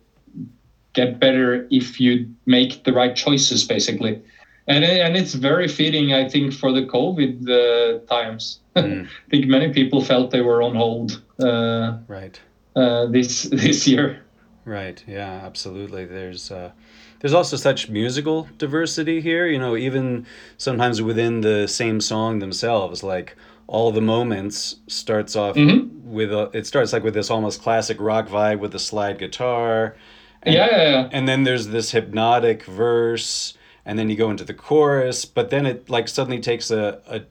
get 0.94 1.20
better 1.20 1.66
if 1.70 2.00
you 2.00 2.26
make 2.46 2.82
the 2.84 2.92
right 2.92 3.14
choices 3.14 3.64
basically 3.64 4.18
and 4.66 4.84
and 4.84 5.16
it's 5.16 5.34
very 5.34 5.68
fitting 5.68 6.12
i 6.12 6.28
think 6.28 6.52
for 6.52 6.72
the 6.72 6.82
covid 6.82 7.48
uh, 7.48 8.04
times. 8.06 8.60
Mm. 8.76 9.06
i 9.06 9.30
think 9.30 9.46
many 9.46 9.72
people 9.72 10.02
felt 10.02 10.30
they 10.30 10.42
were 10.42 10.60
on 10.60 10.74
hold 10.74 11.22
uh, 11.40 11.96
right. 12.08 12.38
uh, 12.74 13.06
this 13.06 13.42
this 13.64 13.88
year. 13.88 14.22
Right. 14.66 15.02
Yeah 15.06 15.40
absolutely. 15.46 16.04
There's 16.04 16.50
uh, 16.50 16.72
there's 17.20 17.32
also 17.32 17.56
such 17.56 17.88
musical 17.88 18.48
diversity 18.58 19.22
here 19.22 19.46
you 19.46 19.58
know 19.58 19.76
even 19.76 20.26
sometimes 20.58 21.00
within 21.00 21.40
the 21.40 21.66
same 21.66 22.02
song 22.02 22.40
themselves 22.40 23.02
like 23.02 23.34
all 23.66 23.90
the 23.90 24.00
moments 24.00 24.76
starts 24.86 25.34
off 25.34 25.56
mm-hmm. 25.56 26.12
with 26.12 26.32
a 26.32 26.50
it 26.52 26.66
starts 26.66 26.92
like 26.92 27.02
with 27.02 27.14
this 27.14 27.30
almost 27.30 27.62
classic 27.62 27.96
rock 28.00 28.28
vibe 28.28 28.60
with 28.60 28.72
the 28.72 28.78
slide 28.78 29.18
guitar. 29.18 29.96
And, 30.42 30.54
yeah, 30.54 30.68
yeah, 30.70 30.90
yeah, 30.90 31.08
and 31.12 31.26
then 31.26 31.42
there's 31.42 31.68
this 31.68 31.90
hypnotic 31.90 32.64
verse 32.64 33.56
and 33.86 33.98
then 33.98 34.10
you 34.10 34.16
go 34.16 34.30
into 34.30 34.44
the 34.44 34.54
chorus 34.54 35.24
but 35.24 35.48
then 35.48 35.64
it 35.64 35.88
like 35.88 36.08
suddenly 36.08 36.40
takes 36.40 36.70
a, 36.70 37.00
a 37.08 37.22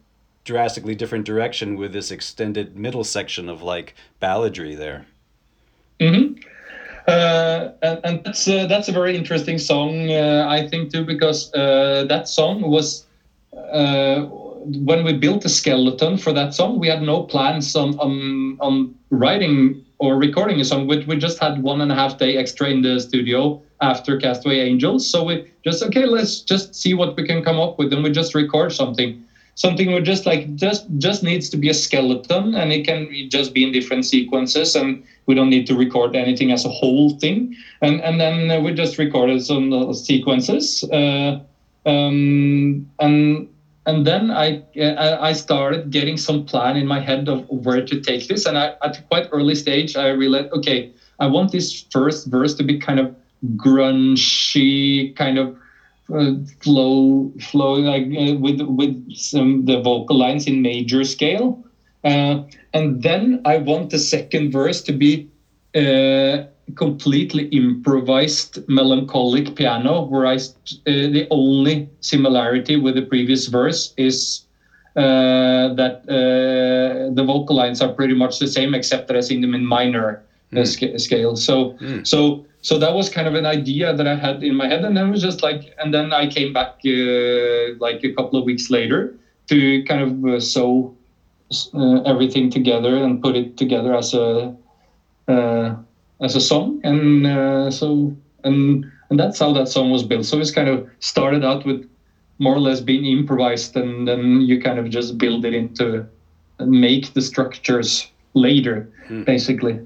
drastically 0.44 0.96
different 0.96 1.26
direction 1.26 1.76
with 1.76 1.94
this 1.94 2.10
extended 2.10 2.76
middle 2.76 3.04
section 3.04 3.50
of 3.50 3.62
like 3.62 3.94
balladry 4.20 4.76
there 4.76 5.06
mm-hmm. 6.00 6.34
Uh, 7.08 7.72
and, 7.84 8.00
and 8.04 8.24
that's 8.24 8.48
uh, 8.48 8.66
that's 8.66 8.88
a 8.88 8.92
very 8.92 9.16
interesting 9.16 9.60
song, 9.60 10.10
uh, 10.10 10.48
I 10.50 10.68
think 10.68 10.92
too, 10.92 11.06
because 11.06 11.54
uh, 11.54 12.06
that 12.10 12.28
song 12.28 12.64
was 12.64 13.06
uh, 13.56 14.22
when 14.22 15.04
we 15.04 15.14
built 15.14 15.44
the 15.44 15.50
skeleton 15.50 16.18
for 16.18 16.34
that 16.34 16.56
song, 16.56 16.80
we 16.80 16.88
had 16.88 17.04
no 17.04 17.22
plans 17.22 17.76
on 17.76 18.00
on, 18.00 18.58
on 18.60 18.96
writing 19.12 19.85
or 20.00 20.18
recording 20.18 20.60
a 20.60 20.66
song. 20.66 20.88
We, 20.88 21.04
we 21.06 21.18
just 21.18 21.40
had 21.40 21.62
one 21.62 21.82
and 21.82 21.92
a 21.92 21.96
half 21.96 22.18
day 22.18 22.38
extra 22.38 22.70
in 22.70 22.82
the 22.82 23.00
studio 23.00 23.58
after 23.82 24.18
Castaway 24.18 24.60
Angels. 24.60 25.08
So 25.08 25.24
we 25.24 25.44
just 25.64 25.82
okay, 25.84 26.06
let's 26.06 26.42
just 26.42 26.76
see 26.76 26.94
what 26.94 27.16
we 27.16 27.24
can 27.24 27.42
come 27.42 27.60
up 27.60 27.78
with, 27.78 27.92
and 27.94 28.04
we 28.04 28.10
just 28.10 28.34
record 28.34 28.74
something. 28.74 29.16
Something 29.56 29.94
we 29.94 30.02
just 30.02 30.26
like 30.26 30.54
just 30.56 30.84
just 30.98 31.24
needs 31.24 31.50
to 31.50 31.58
be 31.58 31.70
a 31.70 31.74
skeleton, 31.74 32.56
and 32.56 32.72
it 32.72 32.86
can 32.86 33.10
just 33.30 33.54
be 33.54 33.64
in 33.64 33.72
different 33.72 34.06
sequences, 34.06 34.76
and 34.76 35.00
we 35.28 35.36
don't 35.36 35.50
need 35.50 35.66
to 35.68 35.76
record 35.76 36.16
anything 36.16 36.52
as 36.52 36.66
a 36.66 36.70
whole 36.70 37.10
thing. 37.12 37.54
And 37.82 38.02
and 38.02 38.20
then 38.20 38.64
we 38.64 38.74
just 38.74 38.98
recorded 38.98 39.44
some 39.44 39.94
sequences. 39.94 40.84
Uh, 40.92 41.38
um, 41.86 42.84
and 43.00 43.48
and 43.86 44.06
then 44.06 44.32
I 44.32 44.62
I 44.76 45.34
started 45.34 45.92
getting 45.92 46.18
some 46.18 46.44
plan 46.46 46.76
in 46.76 46.88
my 46.88 47.00
head 47.00 47.28
of 47.28 47.48
where 47.50 47.86
to 47.86 48.00
take 48.02 48.28
this. 48.28 48.46
And 48.46 48.58
I, 48.58 48.74
at 48.84 49.00
quite 49.08 49.28
early 49.32 49.56
stage, 49.56 49.96
I 49.96 50.10
realized, 50.10 50.52
okay, 50.54 50.92
I 51.20 51.28
want 51.28 51.52
this 51.52 51.86
first 51.92 52.26
verse 52.28 52.56
to 52.56 52.64
be 52.64 52.78
kind 52.78 53.00
of 53.00 53.14
grungy, 53.56 55.16
kind 55.16 55.38
of 55.38 55.56
uh, 56.14 56.32
flow, 56.62 57.32
flow 57.40 57.74
like 57.76 58.06
uh, 58.06 58.36
with 58.36 58.62
with 58.62 59.14
some 59.14 59.66
the 59.66 59.80
vocal 59.80 60.18
lines 60.18 60.48
in 60.48 60.62
major 60.62 61.04
scale. 61.04 61.60
Uh, 62.04 62.42
and 62.74 63.02
then 63.02 63.42
I 63.46 63.58
want 63.58 63.90
the 63.90 64.00
second 64.00 64.52
verse 64.52 64.82
to 64.84 64.94
be 64.94 65.28
uh, 65.76 66.46
completely 66.74 67.48
improvised 67.50 68.58
melancholic 68.68 69.56
piano 69.56 70.02
where 70.02 70.26
I, 70.26 70.36
uh, 70.36 70.40
the 70.86 71.28
only 71.30 71.88
similarity 72.02 72.76
with 72.76 72.96
the 72.96 73.04
previous 73.04 73.46
verse 73.46 73.94
is 73.98 74.42
uh, 74.96 75.74
that 75.76 76.02
uh, 76.10 77.14
the 77.14 77.24
vocal 77.24 77.56
lines 77.56 77.82
are 77.82 77.90
pretty 77.90 78.14
much 78.14 78.40
the 78.40 78.48
same 78.48 78.74
except 78.74 79.08
that 79.08 79.18
I 79.18 79.20
sing 79.20 79.42
them 79.42 79.54
in 79.54 79.66
minor 79.66 80.24
mm. 80.52 80.66
sc- 80.66 81.00
scale 81.00 81.36
so 81.36 81.76
mm. 81.82 82.06
so 82.08 82.46
so 82.62 82.80
that 82.80 82.96
was 82.96 83.10
kind 83.10 83.28
of 83.28 83.36
an 83.36 83.46
idea 83.46 83.94
that 83.94 84.08
I 84.08 84.16
had 84.16 84.42
in 84.42 84.56
my 84.56 84.68
head 84.68 84.84
and 84.84 84.98
then 84.98 85.08
it 85.08 85.12
was 85.12 85.22
just 85.22 85.44
like 85.44 85.76
and 85.78 85.94
then 85.94 86.14
I 86.14 86.28
came 86.28 86.52
back 86.52 86.80
uh, 86.86 87.76
like 87.80 88.04
a 88.04 88.12
couple 88.16 88.40
of 88.40 88.46
weeks 88.46 88.72
later 88.72 89.14
to 89.50 89.84
kind 89.84 90.02
of 90.02 90.26
uh, 90.26 90.40
sew 90.40 90.96
everything 92.08 92.50
together 92.50 92.96
and 93.04 93.22
put 93.22 93.36
it 93.36 93.56
together 93.56 93.94
as 93.94 94.16
a 94.16 94.56
as 96.22 96.36
a 96.36 96.42
song, 96.42 96.80
and 96.84 97.28
uh, 97.28 97.72
so 97.72 98.16
and 98.44 98.86
and 99.10 99.20
that's 99.20 99.40
how 99.40 99.54
that 99.54 99.68
song 99.68 99.92
was 99.92 100.04
built. 100.04 100.26
So 100.26 100.40
it's 100.40 100.52
kind 100.52 100.70
of 100.70 100.90
started 101.00 101.44
out 101.44 101.66
with 101.66 101.90
more 102.40 102.56
or 102.56 102.60
less 102.60 102.82
being 102.82 103.06
improvised, 103.06 103.76
and 103.76 104.08
then 104.08 104.42
you 104.42 104.62
kind 104.62 104.80
of 104.80 104.90
just 104.90 105.18
build 105.18 105.46
it 105.46 105.54
into 105.54 106.06
and 106.60 106.72
make 106.72 107.14
the 107.14 107.22
structures 107.22 108.10
later, 108.34 108.90
mm. 109.10 109.26
basically. 109.26 109.80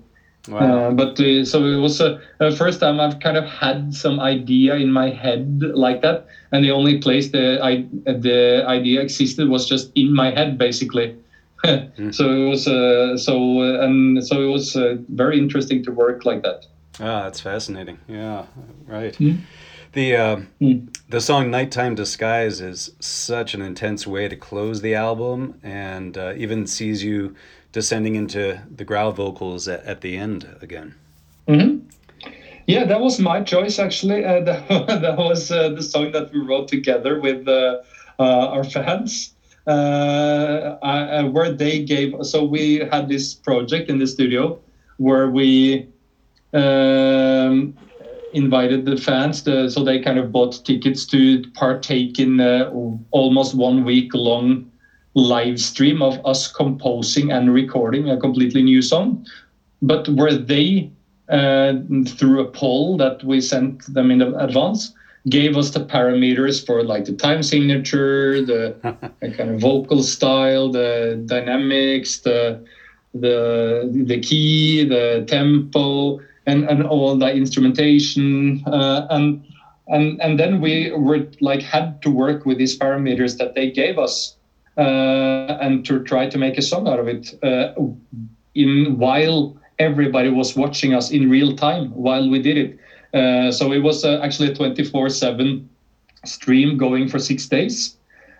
Wow. 0.48 0.60
Uh, 0.60 0.92
but 0.92 1.20
uh, 1.20 1.46
so 1.46 1.66
it 1.66 1.76
was 1.76 2.00
a 2.02 2.20
uh, 2.40 2.56
first 2.56 2.80
time 2.80 3.00
I've 3.00 3.20
kind 3.20 3.38
of 3.38 3.46
had 3.46 3.94
some 3.94 4.20
idea 4.20 4.76
in 4.76 4.92
my 4.92 5.10
head 5.10 5.62
like 5.74 6.02
that, 6.02 6.28
and 6.52 6.64
the 6.64 6.72
only 6.72 7.00
place 7.00 7.32
the 7.32 7.64
I, 7.64 7.86
the 8.06 8.64
idea 8.66 9.02
existed 9.02 9.50
was 9.50 9.68
just 9.68 9.92
in 9.96 10.14
my 10.14 10.32
head, 10.32 10.58
basically. 10.58 11.16
Mm. 11.64 12.14
So 12.14 12.32
it 12.32 12.50
was 12.50 12.68
uh, 12.68 13.18
so 13.18 13.62
uh, 13.62 13.86
and 13.86 14.26
so 14.26 14.42
it 14.42 14.52
was 14.52 14.76
uh, 14.76 14.98
very 15.10 15.38
interesting 15.38 15.84
to 15.84 15.92
work 15.92 16.26
like 16.26 16.44
that. 16.44 16.66
Ah, 17.00 17.24
that's 17.24 17.40
fascinating. 17.40 18.00
Yeah, 18.08 18.46
right. 18.88 19.14
Mm. 19.16 19.42
The 19.94 20.16
uh, 20.16 20.42
mm. 20.62 20.96
the 21.10 21.22
song 21.22 21.50
"Nighttime 21.50 21.96
Disguise" 21.96 22.62
is 22.62 22.92
such 23.00 23.54
an 23.54 23.62
intense 23.62 24.06
way 24.06 24.28
to 24.28 24.36
close 24.36 24.82
the 24.82 24.96
album, 24.96 25.60
and 25.64 26.18
uh, 26.18 26.34
even 26.38 26.68
sees 26.68 27.04
you 27.04 27.36
descending 27.72 28.16
into 28.16 28.60
the 28.76 28.84
growl 28.84 29.12
vocals 29.12 29.68
at, 29.68 29.84
at 29.86 30.02
the 30.02 30.18
end 30.18 30.48
again. 30.62 30.96
Mm-hmm. 31.48 31.88
Yeah, 32.68 32.86
that 32.86 33.02
was 33.02 33.20
my 33.20 33.42
choice 33.42 33.80
actually. 33.80 34.24
Uh, 34.24 34.42
that, 34.42 34.68
that 35.02 35.18
was 35.18 35.52
uh, 35.52 35.70
the 35.70 35.82
song 35.82 36.12
that 36.12 36.32
we 36.32 36.40
wrote 36.40 36.68
together 36.68 37.20
with 37.20 37.48
uh, 37.48 37.82
uh, 38.20 38.48
our 38.50 38.64
fans. 38.64 39.34
I, 39.68 41.24
where 41.24 41.52
they 41.52 41.80
gave 41.80 42.16
so 42.24 42.44
we 42.44 42.88
had 42.92 43.08
this 43.08 43.34
project 43.34 43.90
in 43.90 44.00
the 44.00 44.08
studio 44.08 44.60
where 44.98 45.30
we 45.30 45.88
um, 46.54 47.74
invited 48.34 48.86
the 48.86 48.98
fans 48.98 49.42
to, 49.44 49.70
so 49.70 49.84
they 49.84 50.00
kind 50.00 50.20
of 50.20 50.32
bought 50.32 50.64
tickets 50.66 51.06
to 51.08 51.42
partake 51.56 52.20
in 52.20 52.40
uh, 52.40 52.70
almost 53.12 53.54
one 53.54 53.84
week 53.86 54.14
long 54.14 54.66
live 55.16 55.60
stream 55.60 56.02
of 56.02 56.20
us 56.26 56.52
composing 56.52 57.32
and 57.32 57.54
recording 57.54 58.10
a 58.10 58.18
completely 58.18 58.62
new 58.62 58.82
song. 58.82 59.24
But 59.82 60.08
where 60.10 60.36
they 60.36 60.90
uh, 61.30 61.74
through 62.08 62.42
a 62.42 62.52
poll 62.52 62.98
that 62.98 63.24
we 63.24 63.42
sent 63.42 63.94
them 63.94 64.12
in 64.12 64.22
advance 64.22 64.94
gave 65.28 65.58
us 65.58 65.72
the 65.72 65.80
parameters 65.80 66.64
for 66.66 66.84
like 66.84 67.06
the 67.06 67.14
time 67.14 67.44
signature 67.44 68.42
the, 68.42 68.76
the 69.22 69.32
kind 69.32 69.50
of 69.50 69.60
vocal 69.60 70.02
style 70.02 70.72
the 70.72 71.22
dynamics 71.26 72.20
the 72.20 72.64
the 73.14 73.90
the 74.06 74.20
key 74.20 74.84
the 74.84 75.26
tempo 75.28 76.20
and 76.46 76.64
and 76.66 76.84
all 76.84 77.16
the 77.18 77.30
instrumentation 77.32 78.64
uh, 78.68 79.06
and 79.10 79.42
and 79.88 80.22
and 80.22 80.40
then 80.40 80.62
we 80.62 80.92
were 80.92 81.28
like 81.42 81.62
had 81.62 82.02
to 82.02 82.10
work 82.10 82.46
with 82.46 82.58
these 82.58 82.78
parameters 82.78 83.38
that 83.38 83.56
they 83.56 83.70
gave 83.70 83.98
us 83.98 84.36
uh, 84.78 85.58
and 85.60 85.86
to 85.86 86.02
try 86.04 86.28
to 86.28 86.38
make 86.38 86.58
a 86.58 86.62
song 86.62 86.88
out 86.88 87.00
of 87.00 87.08
it 87.08 87.34
uh, 87.44 87.74
in 88.56 88.98
while 88.98 89.56
everybody 89.80 90.30
was 90.30 90.56
watching 90.56 90.94
us 90.94 91.10
in 91.10 91.30
real 91.30 91.56
time 91.56 91.90
while 91.92 92.30
we 92.30 92.40
did 92.40 92.58
it 92.58 92.78
so 93.14 93.72
it 93.72 93.80
was 93.80 94.04
uh, 94.04 94.20
actually 94.22 94.50
a 94.50 94.54
24 94.54 95.10
7 95.10 95.66
stream 96.26 96.78
going 96.78 97.08
for 97.08 97.20
six 97.20 97.48
days 97.48 97.96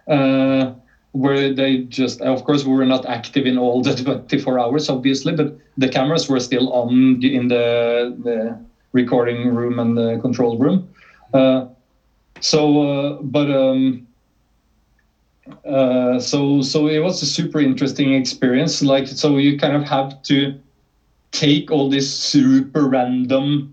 uh, 0.08 0.72
where 1.12 1.54
they 1.54 1.78
just 1.90 2.22
of 2.22 2.44
course 2.44 2.64
we 2.64 2.74
were 2.74 2.86
not 2.86 3.06
active 3.06 3.46
in 3.46 3.58
all 3.58 3.82
the 3.88 3.94
24 3.96 4.60
hours 4.60 4.90
obviously 4.90 5.34
but 5.34 5.56
the 5.78 5.88
cameras 5.88 6.28
were 6.28 6.40
still 6.40 6.70
on 6.72 7.20
in 7.24 7.48
the, 7.48 8.14
the 8.24 8.60
recording 8.92 9.48
room 9.48 9.80
and 9.80 9.98
the 9.98 10.18
control 10.22 10.58
room. 10.58 10.88
Uh, 11.34 11.66
so 12.42 12.82
uh, 12.82 13.22
but 13.22 13.50
um, 13.50 14.04
uh, 15.66 16.20
so 16.20 16.62
so 16.62 16.88
it 16.88 17.00
was 17.00 17.22
a 17.22 17.26
super 17.26 17.60
interesting 17.60 18.14
experience. 18.14 18.82
Like 18.82 19.08
so 19.08 19.38
you 19.38 19.58
kind 19.58 19.74
of 19.74 19.84
have 19.84 20.22
to 20.24 20.54
take 21.32 21.72
all 21.72 21.90
this 21.90 22.12
super 22.12 22.88
random 22.88 23.70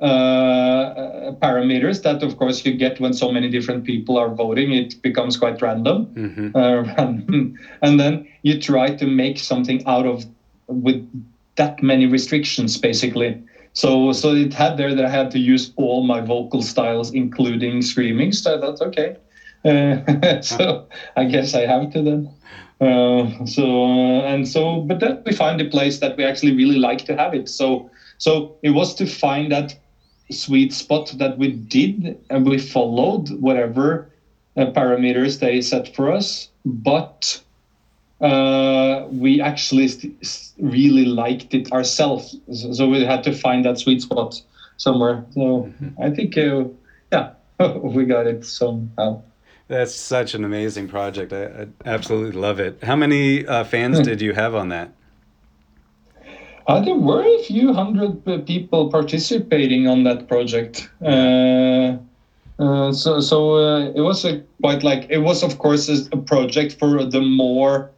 uh, 0.00 1.32
parameters 1.42 2.02
that 2.02 2.22
of 2.22 2.36
course 2.36 2.64
you 2.64 2.72
get 2.72 3.00
when 3.00 3.12
so 3.12 3.32
many 3.32 3.48
different 3.48 3.84
people 3.84 4.16
are 4.16 4.32
voting. 4.32 4.72
It 4.72 5.00
becomes 5.02 5.36
quite 5.36 5.60
random. 5.60 6.06
Mm-hmm. 6.14 6.56
uh, 6.56 7.48
and 7.82 8.00
then 8.00 8.28
you 8.42 8.60
try 8.60 8.94
to 8.94 9.06
make 9.06 9.38
something 9.38 9.82
out 9.86 10.06
of 10.06 10.24
with 10.68 11.04
that 11.56 11.82
many 11.82 12.06
restrictions 12.06 12.76
basically. 12.76 13.40
So 13.72 14.12
so 14.12 14.34
it 14.34 14.54
had 14.54 14.76
there 14.76 14.94
that 14.94 15.04
i 15.04 15.08
had 15.08 15.30
to 15.32 15.38
use 15.38 15.72
all 15.76 16.02
my 16.02 16.20
vocal 16.20 16.62
styles 16.62 17.12
including 17.12 17.82
screaming 17.82 18.32
so 18.32 18.58
that's 18.58 18.80
okay. 18.80 19.16
Uh, 19.64 20.40
so 20.40 20.86
i 21.16 21.24
guess 21.24 21.54
i 21.54 21.66
have 21.66 21.90
to 21.92 22.02
then. 22.02 22.30
Uh, 22.80 23.44
so 23.44 23.82
uh, 23.82 24.32
and 24.32 24.46
so 24.46 24.80
but 24.82 25.00
then 25.00 25.20
we 25.26 25.32
find 25.32 25.60
a 25.60 25.68
place 25.68 25.98
that 25.98 26.16
we 26.16 26.22
actually 26.24 26.54
really 26.54 26.78
like 26.78 27.04
to 27.06 27.16
have 27.16 27.34
it. 27.34 27.48
So 27.48 27.90
so 28.18 28.56
it 28.62 28.70
was 28.70 28.94
to 28.94 29.06
find 29.06 29.50
that 29.50 29.74
sweet 30.30 30.72
spot 30.72 31.14
that 31.16 31.38
we 31.38 31.52
did 31.52 32.18
and 32.30 32.46
we 32.46 32.58
followed 32.58 33.30
whatever 33.40 34.10
uh, 34.56 34.66
parameters 34.72 35.40
they 35.40 35.60
set 35.60 35.94
for 35.94 36.12
us 36.12 36.48
but 36.64 37.40
uh, 38.20 39.06
we 39.10 39.40
actually 39.40 39.88
really 40.58 41.04
liked 41.04 41.54
it 41.54 41.70
ourselves. 41.70 42.36
So 42.50 42.88
we 42.88 43.04
had 43.04 43.22
to 43.24 43.32
find 43.32 43.64
that 43.64 43.78
sweet 43.78 44.02
spot 44.02 44.42
somewhere. 44.76 45.24
So 45.30 45.40
mm-hmm. 45.40 46.02
i 46.02 46.10
think 46.10 46.36
uh, 46.36 46.64
yeah 47.12 47.32
we 47.82 48.04
got 48.04 48.26
it 48.26 48.44
somehow. 48.44 49.22
That's 49.68 49.94
such 49.94 50.34
an 50.34 50.44
amazing 50.44 50.88
project. 50.88 51.32
I, 51.32 51.44
I 51.44 51.66
absolutely 51.84 52.40
love 52.40 52.58
it. 52.58 52.82
How 52.82 52.96
many 52.96 53.46
uh, 53.46 53.64
fans 53.64 54.00
did 54.00 54.22
you 54.22 54.32
have 54.32 54.54
on 54.54 54.70
that 54.70 54.92
there 56.76 56.94
were 56.94 57.24
a 57.24 57.42
few 57.42 57.72
hundred 57.72 58.26
uh, 58.28 58.38
people 58.38 58.90
participating 58.90 59.88
on 59.88 60.04
that 60.04 60.28
project. 60.28 60.88
Uh, 61.02 61.96
uh, 62.58 62.92
so 62.92 63.20
so 63.20 63.54
uh, 63.54 63.90
it 63.94 64.00
was 64.00 64.24
a 64.24 64.42
quite 64.60 64.82
like 64.82 65.06
it 65.08 65.18
was 65.18 65.42
of 65.42 65.58
course 65.58 65.88
a, 65.88 65.96
a 66.12 66.20
project 66.20 66.76
for 66.78 67.04
the 67.04 67.20
more 67.20 67.90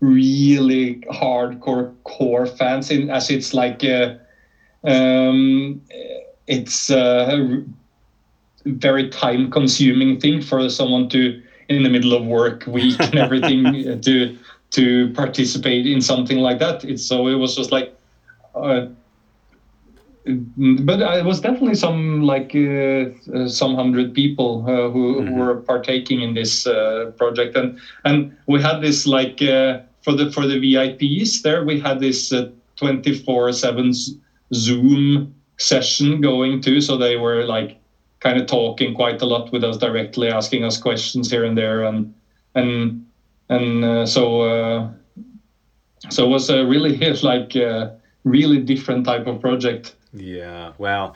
really 0.00 0.96
hardcore 1.10 1.94
core 2.04 2.46
fans 2.46 2.90
in 2.90 3.10
as 3.10 3.30
it's 3.30 3.54
like 3.54 3.82
uh, 3.82 4.14
um, 4.84 5.80
it's 6.46 6.90
a 6.90 7.62
very 8.66 9.08
time 9.08 9.50
consuming 9.50 10.20
thing 10.20 10.40
for 10.40 10.68
someone 10.68 11.08
to 11.08 11.40
in 11.68 11.82
the 11.82 11.88
middle 11.88 12.12
of 12.12 12.26
work 12.26 12.64
week 12.66 13.00
and 13.00 13.16
everything 13.16 14.00
to 14.02 14.36
to 14.70 15.12
participate 15.14 15.86
in 15.86 16.00
something 16.00 16.38
like 16.38 16.58
that 16.58 16.84
it's 16.84 17.04
so 17.04 17.26
it 17.26 17.36
was 17.36 17.56
just 17.56 17.72
like 17.72 17.93
uh, 18.54 18.86
but 20.26 21.00
it 21.18 21.24
was 21.24 21.40
definitely 21.40 21.74
some 21.74 22.22
like 22.22 22.52
uh, 22.54 23.10
uh, 23.34 23.48
some 23.48 23.74
hundred 23.74 24.14
people 24.14 24.64
uh, 24.66 24.90
who, 24.90 25.16
mm-hmm. 25.16 25.28
who, 25.28 25.34
were 25.34 25.56
partaking 25.56 26.22
in 26.22 26.32
this 26.32 26.66
uh, 26.66 27.12
project, 27.18 27.56
and 27.56 27.78
and 28.04 28.34
we 28.46 28.60
had 28.62 28.80
this 28.80 29.06
like 29.06 29.42
uh, 29.42 29.80
for 30.02 30.14
the 30.14 30.32
for 30.32 30.46
the 30.46 30.58
VIPs 30.58 31.42
there 31.42 31.64
we 31.64 31.78
had 31.78 32.00
this 32.00 32.32
twenty 32.76 33.18
four 33.18 33.52
seven 33.52 33.92
Zoom 34.54 35.34
session 35.58 36.22
going 36.22 36.62
too, 36.62 36.80
so 36.80 36.96
they 36.96 37.16
were 37.16 37.44
like 37.44 37.78
kind 38.20 38.40
of 38.40 38.46
talking 38.46 38.94
quite 38.94 39.20
a 39.20 39.26
lot 39.26 39.52
with 39.52 39.62
us 39.62 39.76
directly, 39.76 40.30
asking 40.30 40.64
us 40.64 40.78
questions 40.78 41.30
here 41.30 41.44
and 41.44 41.58
there, 41.58 41.82
and 41.82 42.14
and 42.54 43.04
and 43.50 44.08
so 44.08 44.90
so 46.08 46.24
it 46.24 46.28
was 46.28 46.50
really 46.50 46.96
like 47.22 47.54
really 48.24 48.58
different 48.58 49.04
type 49.06 49.26
of 49.26 49.40
project. 49.40 49.94
Yeah. 50.12 50.72
Wow. 50.78 51.14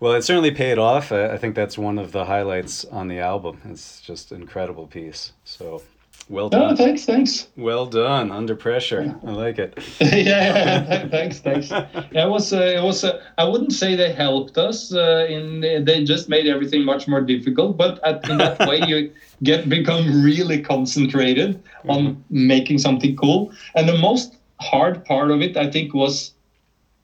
Well, 0.00 0.12
it 0.14 0.22
certainly 0.22 0.50
paid 0.50 0.78
off. 0.78 1.12
I, 1.12 1.36
think 1.36 1.54
that's 1.54 1.76
one 1.76 1.98
of 1.98 2.12
the 2.12 2.24
highlights 2.24 2.86
on 2.86 3.08
the 3.08 3.18
album. 3.18 3.60
It's 3.66 4.00
just 4.00 4.32
an 4.32 4.40
incredible 4.40 4.86
piece. 4.86 5.32
So 5.44 5.82
well 6.30 6.48
done. 6.48 6.72
Oh, 6.72 6.76
thanks, 6.76 7.04
thanks. 7.04 7.48
Well 7.56 7.86
done. 7.86 8.30
Under 8.30 8.54
pressure. 8.54 9.14
I 9.26 9.30
like 9.32 9.58
it. 9.58 9.78
yeah, 10.00 10.08
yeah, 10.16 11.08
thanks, 11.08 11.40
thanks. 11.40 11.70
Yeah, 11.70 12.26
it 12.26 12.30
was. 12.30 12.52
Uh, 12.52 12.62
it 12.76 12.82
was. 12.82 13.02
Uh, 13.02 13.20
I 13.36 13.44
wouldn't 13.44 13.72
say 13.72 13.96
they 13.96 14.12
helped 14.12 14.56
us. 14.56 14.94
Uh, 14.94 15.26
in 15.28 15.60
they 15.60 16.04
just 16.04 16.28
made 16.28 16.46
everything 16.46 16.84
much 16.84 17.08
more 17.08 17.20
difficult. 17.20 17.76
But 17.76 17.98
at, 18.04 18.26
in 18.28 18.38
that 18.38 18.60
way, 18.60 18.80
you 18.86 19.12
get 19.42 19.68
become 19.68 20.22
really 20.22 20.62
concentrated 20.62 21.62
mm-hmm. 21.62 21.90
on 21.90 22.24
making 22.30 22.78
something 22.78 23.16
cool. 23.16 23.52
And 23.74 23.88
the 23.88 23.98
most 23.98 24.36
hard 24.60 25.04
part 25.04 25.30
of 25.32 25.42
it, 25.42 25.56
I 25.56 25.68
think, 25.68 25.94
was 25.94 26.32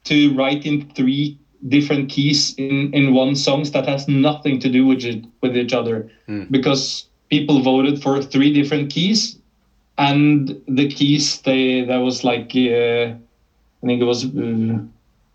to 0.07 0.35
write 0.35 0.67
in 0.67 0.89
three 0.91 1.39
different 1.69 2.11
keys 2.11 2.55
in, 2.59 2.93
in 2.93 3.15
one 3.15 3.35
songs 3.37 3.73
that 3.73 3.87
has 3.87 4.09
nothing 4.09 4.59
to 4.61 4.69
do 4.69 4.87
with 4.87 5.05
it, 5.05 5.25
with 5.43 5.57
each 5.57 5.73
other 5.73 6.11
mm. 6.29 6.51
because 6.51 7.09
people 7.31 7.61
voted 7.63 8.03
for 8.03 8.23
three 8.23 8.53
different 8.53 8.91
keys 8.91 9.39
and 9.99 10.61
the 10.69 10.89
keys 10.89 11.41
they 11.43 11.83
that 11.85 11.99
was 11.99 12.25
like 12.25 12.53
uh, 12.57 13.15
I 13.83 13.87
think 13.87 14.01
it 14.03 14.05
was 14.05 14.25
uh, 14.27 14.79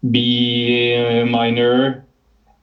B 0.09 1.23
minor, 1.27 2.05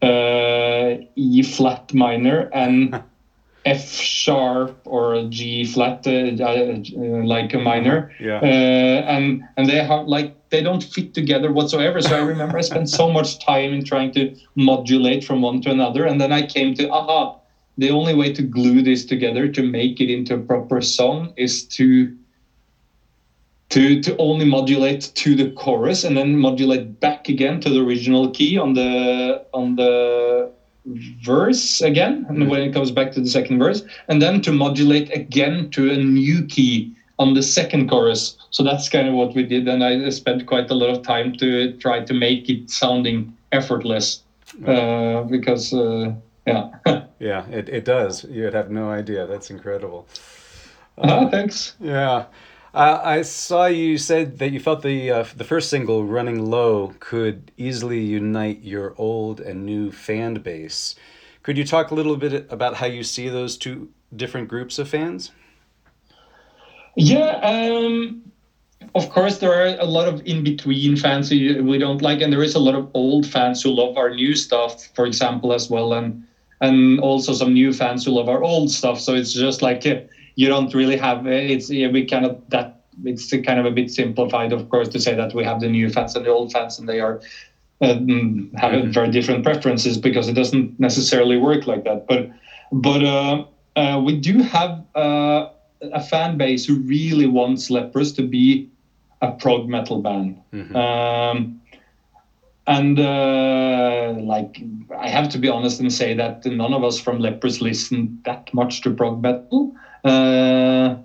uh, 0.03 0.97
E 1.17 1.43
flat 1.43 1.93
minor, 1.95 2.51
and 2.53 3.03
F 3.65 3.91
sharp 3.91 4.81
or 4.85 5.23
g 5.29 5.65
flat, 5.65 6.07
uh, 6.07 6.11
uh, 6.11 7.25
like 7.25 7.55
a 7.55 7.59
minor, 7.59 8.13
Yeah. 8.21 8.39
uh, 8.43 9.05
and 9.15 9.43
and 9.57 9.69
they 9.69 9.83
have 9.83 10.07
like 10.07 10.38
they 10.51 10.63
don't 10.63 10.83
fit 10.83 11.13
together 11.15 11.51
whatsoever. 11.51 12.01
So 12.01 12.17
I 12.17 12.21
remember 12.21 12.59
I 12.59 12.63
spent 12.63 12.89
so 12.89 13.09
much 13.09 13.39
time 13.39 13.73
in 13.73 13.85
trying 13.85 14.13
to 14.13 14.33
modulate 14.55 15.25
from 15.25 15.43
one 15.43 15.61
to 15.63 15.71
another, 15.71 16.05
and 16.05 16.21
then 16.21 16.33
I 16.33 16.43
came 16.43 16.75
to 16.75 16.89
aha, 16.91 17.35
the 17.77 17.91
only 17.91 18.15
way 18.15 18.33
to 18.33 18.43
glue 18.43 18.83
this 18.83 19.05
together 19.05 19.49
to 19.49 19.63
make 19.63 20.01
it 20.01 20.11
into 20.11 20.35
a 20.35 20.39
proper 20.39 20.81
song 20.81 21.33
is 21.37 21.63
to 21.65 22.11
to 23.71 24.01
to 24.01 24.17
only 24.17 24.45
modulate 24.45 25.11
to 25.15 25.35
the 25.35 25.51
chorus 25.51 26.05
and 26.05 26.17
then 26.17 26.37
modulate 26.37 27.01
back 27.01 27.29
again 27.29 27.61
to 27.61 27.71
the 27.71 27.81
original 27.81 28.31
key 28.31 28.57
on 28.57 28.73
the 28.73 29.43
on 29.53 29.77
the 29.77 30.51
verse 31.23 31.81
again 31.83 32.25
and 32.29 32.49
when 32.49 32.63
it 32.63 32.73
comes 32.73 32.91
back 32.91 33.13
to 33.13 33.21
the 33.21 33.29
second 33.29 33.59
verse 33.59 33.83
and 34.09 34.23
then 34.23 34.41
to 34.41 34.51
modulate 34.51 35.15
again 35.15 35.69
to 35.71 35.91
a 35.91 35.99
new 35.99 36.43
key 36.43 36.91
on 37.19 37.35
the 37.35 37.43
second 37.43 37.89
chorus 37.89 38.37
so 38.51 38.63
that's 38.63 38.89
kind 38.89 39.09
of 39.09 39.15
what 39.15 39.35
we 39.35 39.43
did 39.43 39.67
and 39.69 39.83
i 39.85 40.09
spent 40.11 40.47
quite 40.47 40.71
a 40.71 40.75
lot 40.75 40.91
of 40.91 41.03
time 41.03 41.33
to 41.35 41.77
try 41.79 42.03
to 42.05 42.15
make 42.15 42.49
it 42.49 42.71
sounding 42.71 43.37
effortless 43.53 44.23
uh, 44.67 45.23
because 45.23 45.73
uh, 45.73 46.13
yeah 46.47 46.71
Yeah, 47.19 47.47
it, 47.49 47.69
it 47.69 47.85
does. 47.85 48.25
You'd 48.25 48.55
have 48.55 48.71
no 48.71 48.91
idea. 48.91 49.27
That's 49.27 49.51
incredible. 49.51 50.07
Ah, 50.97 51.29
thanks 51.29 51.75
Yeah. 51.81 52.27
Uh, 52.75 53.01
I 53.03 53.23
saw 53.23 53.67
you 53.67 53.97
said 53.99 54.39
that 54.39 54.51
you 54.51 54.61
felt 54.61 54.83
the 54.83 55.11
uh, 55.11 55.25
the 55.35 55.45
first 55.45 55.71
single, 55.71 56.05
"Running 56.05 56.51
Low," 56.51 56.95
could 57.01 57.51
easily 57.57 58.01
unite 58.01 58.61
your 58.63 58.95
old 58.99 59.41
and 59.41 59.65
new 59.65 59.91
fan 59.91 60.35
base. 60.35 60.95
Could 61.43 61.57
you 61.57 61.65
talk 61.65 61.91
a 61.91 61.95
little 61.95 62.17
bit 62.17 62.47
about 62.51 62.75
how 62.75 62.87
you 62.87 63.03
see 63.03 63.29
those 63.29 63.57
two 63.57 63.89
different 64.15 64.49
groups 64.49 64.79
of 64.79 64.89
fans? 64.89 65.33
Yeah, 66.99 67.39
um, 67.43 68.19
of 68.95 69.09
course, 69.11 69.39
there 69.39 69.53
are 69.53 69.77
a 69.79 69.87
lot 69.87 70.09
of 70.09 70.23
in 70.27 70.43
between 70.45 70.97
fans 70.97 71.31
who 71.31 71.63
we 71.65 71.79
don't 71.79 72.03
like, 72.03 72.21
and 72.21 72.33
there 72.33 72.43
is 72.43 72.55
a 72.55 72.61
lot 72.61 72.75
of 72.75 72.89
old 72.95 73.27
fans 73.27 73.63
who 73.63 73.71
love 73.71 73.97
our 73.97 74.11
new 74.11 74.37
stuff, 74.37 74.89
for 74.95 75.07
example, 75.07 75.53
as 75.53 75.71
well, 75.71 75.95
and 75.95 76.17
and 76.61 77.01
also 77.01 77.33
some 77.35 77.55
new 77.55 77.73
fans 77.73 78.05
who 78.05 78.13
love 78.13 78.29
our 78.29 78.43
old 78.43 78.71
stuff. 78.71 79.01
So 79.01 79.15
it's 79.15 79.33
just 79.33 79.63
like 79.63 79.87
uh, 79.87 79.97
you 80.37 80.49
don't 80.49 80.75
really 80.75 80.97
have 80.97 81.27
it's 81.27 81.71
we 81.71 82.05
kind 82.05 82.27
of 82.27 82.39
that 82.49 82.73
it's 83.05 83.29
kind 83.45 83.59
of 83.61 83.67
a 83.67 83.71
bit 83.73 83.91
simplified, 83.91 84.53
of 84.53 84.69
course, 84.69 84.89
to 84.91 85.01
say 85.01 85.15
that 85.15 85.35
we 85.35 85.45
have 85.45 85.61
the 85.61 85.69
new 85.69 85.89
fans 85.91 86.17
and 86.17 86.25
the 86.25 86.31
old 86.31 86.53
fans, 86.53 86.79
and 86.79 86.89
they 86.89 87.01
are 87.01 87.19
um, 87.81 88.49
have 88.57 88.73
Mhm. 88.73 88.93
very 88.93 89.09
different 89.09 89.45
preferences 89.45 89.99
because 89.99 90.29
it 90.29 90.35
doesn't 90.35 90.73
necessarily 90.79 91.37
work 91.37 91.67
like 91.67 91.85
that. 91.85 92.07
But 92.09 92.29
but 92.73 93.03
uh, 93.03 93.43
uh, 93.77 94.01
we 94.03 94.13
do 94.15 94.41
have. 94.41 94.83
Uh, 94.95 95.45
a 95.81 96.01
fan 96.01 96.37
base 96.37 96.65
who 96.65 96.77
really 96.77 97.27
wants 97.27 97.71
Leprous 97.71 98.13
to 98.13 98.23
be 98.23 98.67
a 99.21 99.33
prog 99.33 99.69
metal 99.69 100.01
band. 100.01 100.37
Mhm. 100.53 100.75
Um, 100.77 101.61
and 102.67 102.99
uh, 102.99 104.15
like, 104.21 104.61
I 104.99 105.09
have 105.09 105.29
to 105.31 105.39
be 105.39 105.49
honest 105.49 105.81
and 105.81 105.93
say 105.93 106.15
that 106.15 106.45
none 106.45 106.75
of 106.75 106.85
us 106.85 107.01
from 107.01 107.19
Leprous 107.19 107.61
listen 107.61 108.21
that 108.25 108.53
much 108.53 108.83
to 108.83 108.91
prog 108.91 109.23
metal. 109.23 109.73
Uh, 110.05 110.97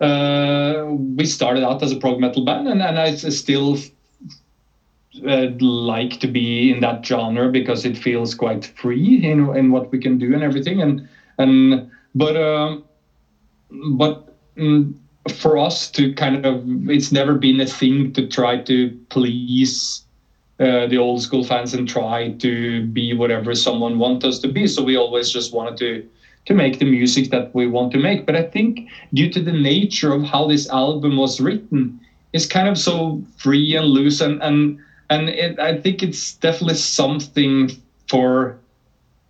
uh, 0.00 0.84
we 1.16 1.24
started 1.24 1.64
out 1.64 1.82
as 1.82 1.90
a 1.92 1.96
prog 1.96 2.20
metal 2.20 2.44
band, 2.44 2.68
and, 2.68 2.82
and 2.82 2.98
I 2.98 3.14
still 3.14 3.78
uh, 5.26 5.46
like 5.60 6.20
to 6.20 6.26
be 6.26 6.70
in 6.70 6.80
that 6.80 7.04
genre 7.06 7.48
because 7.48 7.84
it 7.84 7.96
feels 7.96 8.34
quite 8.34 8.66
free 8.76 9.24
in, 9.24 9.56
in 9.56 9.70
what 9.70 9.90
we 9.90 9.98
can 9.98 10.18
do 10.18 10.34
and 10.34 10.42
everything. 10.42 10.82
And 10.82 11.08
and 11.38 11.88
but. 12.14 12.36
Um, 12.36 12.84
but 13.96 14.22
mm, 14.56 14.92
for 15.30 15.58
us 15.58 15.90
to 15.90 16.12
kind 16.14 16.44
of 16.44 16.62
it's 16.90 17.10
never 17.12 17.34
been 17.34 17.60
a 17.60 17.66
thing 17.66 18.12
to 18.12 18.26
try 18.26 18.56
to 18.58 18.94
please 19.10 20.02
uh, 20.60 20.86
the 20.86 20.96
old 20.96 21.20
school 21.22 21.42
fans 21.44 21.74
and 21.74 21.88
try 21.88 22.30
to 22.38 22.82
be 22.82 23.12
whatever 23.12 23.54
someone 23.54 23.98
wants 23.98 24.24
us 24.24 24.38
to 24.40 24.48
be. 24.48 24.66
So 24.66 24.82
we 24.82 24.96
always 24.96 25.30
just 25.30 25.52
wanted 25.52 25.76
to 25.78 26.04
to 26.46 26.54
make 26.54 26.78
the 26.78 26.84
music 26.84 27.30
that 27.30 27.50
we 27.54 27.66
want 27.66 27.92
to 27.92 27.98
make. 27.98 28.26
But 28.26 28.36
i 28.36 28.42
think 28.42 28.86
due 29.12 29.30
to 29.30 29.40
the 29.40 29.52
nature 29.52 30.12
of 30.12 30.22
how 30.24 30.46
this 30.46 30.68
album 30.70 31.16
was 31.16 31.40
written 31.40 31.98
it's 32.32 32.46
kind 32.46 32.68
of 32.68 32.78
so 32.78 33.22
free 33.36 33.74
and 33.74 33.86
loose 33.86 34.20
and 34.20 34.40
and 34.42 34.76
and 35.10 35.28
it, 35.30 35.58
i 35.58 35.76
think 35.76 36.02
it's 36.02 36.34
definitely 36.34 36.74
something 36.74 37.70
for 38.08 38.58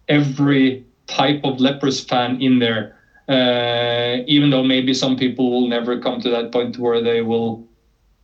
every 0.08 0.84
type 1.06 1.40
of 1.44 1.60
Leprous 1.60 2.00
fan 2.00 2.40
in 2.40 2.58
there 2.58 2.93
uh, 3.28 4.18
even 4.26 4.50
though 4.50 4.62
maybe 4.62 4.94
some 4.94 5.16
people 5.16 5.50
will 5.50 5.66
never 5.68 5.98
come 5.98 6.20
to 6.20 6.30
that 6.30 6.52
point 6.52 6.78
where 6.78 7.00
they 7.00 7.20
will 7.22 7.60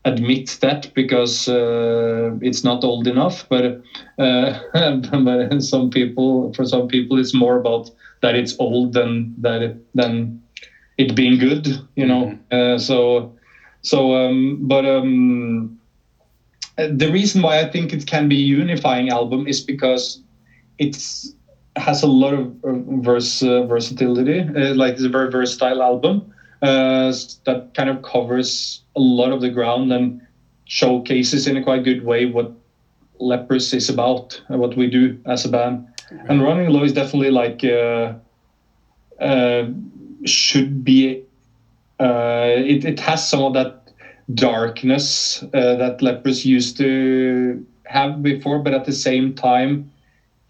admit 0.04 0.56
that 0.60 0.88
because 0.94 1.48
uh, 1.48 2.30
it's 2.40 2.62
not 2.64 2.82
old 2.84 3.06
enough 3.06 3.44
but 3.48 3.78
uh, 4.18 4.52
but 5.22 5.62
some 5.62 5.90
people 5.90 6.52
for 6.54 6.64
some 6.64 6.86
people 6.88 7.18
it's 7.18 7.34
more 7.34 7.56
about 7.56 7.90
that 8.22 8.34
it's 8.34 8.54
old 8.58 8.92
than 8.92 9.30
that 9.36 9.62
it, 9.62 9.76
than 9.94 10.32
it 10.98 11.14
being 11.14 11.38
good 11.38 11.66
you 11.96 12.06
know? 12.06 12.34
Uh, 12.50 12.78
so 12.78 13.30
so 13.82 14.14
um, 14.14 14.58
but 14.60 14.84
um, 14.84 15.70
the 16.76 17.10
reason 17.10 17.42
why 17.42 17.60
I 17.60 17.64
think 17.64 17.92
it 17.92 18.06
can 18.06 18.28
be 18.28 18.36
a 18.36 18.44
unifying 18.44 19.08
album 19.10 19.46
is 19.46 19.60
because 19.60 20.20
it's 20.78 21.32
has 21.80 22.02
a 22.02 22.06
lot 22.06 22.34
of 22.34 22.64
uh, 22.64 22.72
verse 23.00 23.42
uh, 23.42 23.64
versatility. 23.66 24.40
Uh, 24.40 24.74
like 24.74 24.94
it's 24.94 25.02
a 25.02 25.08
very 25.08 25.30
versatile 25.30 25.82
album 25.82 26.32
uh, 26.62 27.12
that 27.44 27.70
kind 27.74 27.88
of 27.88 28.02
covers 28.02 28.82
a 28.96 29.00
lot 29.00 29.32
of 29.32 29.40
the 29.40 29.50
ground 29.50 29.92
and 29.92 30.20
showcases 30.66 31.46
in 31.46 31.56
a 31.56 31.62
quite 31.62 31.84
good 31.84 32.04
way 32.04 32.26
what 32.26 32.52
Leprous 33.18 33.72
is 33.72 33.88
about, 33.88 34.40
what 34.48 34.76
we 34.76 34.86
do 34.88 35.18
as 35.26 35.44
a 35.44 35.48
band. 35.48 35.86
And 36.28 36.42
Running 36.42 36.70
Low 36.70 36.82
is 36.82 36.92
definitely 36.92 37.30
like 37.30 37.62
uh, 37.64 38.14
uh, 39.22 39.68
should 40.24 40.84
be. 40.84 41.22
Uh, 41.98 42.54
it 42.56 42.84
it 42.84 42.98
has 43.00 43.26
some 43.28 43.42
of 43.42 43.52
that 43.52 43.92
darkness 44.34 45.42
uh, 45.54 45.76
that 45.76 46.00
Leprous 46.00 46.44
used 46.44 46.76
to 46.78 47.64
have 47.84 48.22
before, 48.22 48.58
but 48.58 48.72
at 48.74 48.84
the 48.84 48.92
same 48.92 49.34
time 49.34 49.90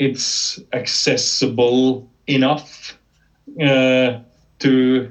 it's 0.01 0.59
accessible 0.75 2.07
enough 2.29 2.99
uh, 3.63 4.19
to 4.61 5.11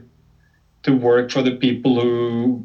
to 0.83 0.93
work 0.93 1.31
for 1.31 1.43
the 1.43 1.51
people 1.51 1.99
who 1.99 2.63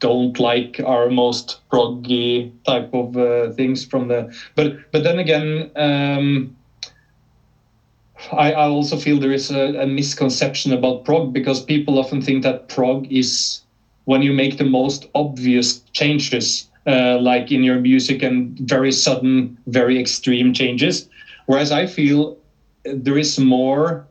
don't 0.00 0.38
like 0.38 0.80
our 0.84 1.08
most 1.10 1.58
proggy 1.70 2.50
type 2.66 2.90
of 2.94 3.16
uh, 3.16 3.50
things 3.50 3.84
from 3.84 4.08
the 4.08 4.28
but 4.56 4.74
but 4.92 5.02
then 5.04 5.18
again 5.18 5.70
um, 5.76 6.52
I, 8.32 8.52
I 8.52 8.64
also 8.66 8.96
feel 8.96 9.18
there 9.18 9.32
is 9.32 9.50
a, 9.50 9.74
a 9.80 9.86
misconception 9.86 10.72
about 10.72 11.04
prog 11.04 11.32
because 11.32 11.62
people 11.62 11.98
often 11.98 12.20
think 12.20 12.42
that 12.42 12.68
prog 12.68 13.06
is 13.10 13.60
when 14.04 14.22
you 14.22 14.32
make 14.32 14.58
the 14.58 14.64
most 14.64 15.06
obvious 15.14 15.80
changes 15.92 16.68
uh, 16.86 17.18
like 17.18 17.50
in 17.52 17.62
your 17.62 17.78
music 17.78 18.22
and 18.22 18.56
very 18.60 18.92
sudden 18.92 19.56
very 19.66 19.98
extreme 19.98 20.52
changes 20.52 21.06
Whereas 21.46 21.72
I 21.72 21.86
feel 21.86 22.38
there 22.84 23.18
is 23.18 23.38
more 23.38 24.06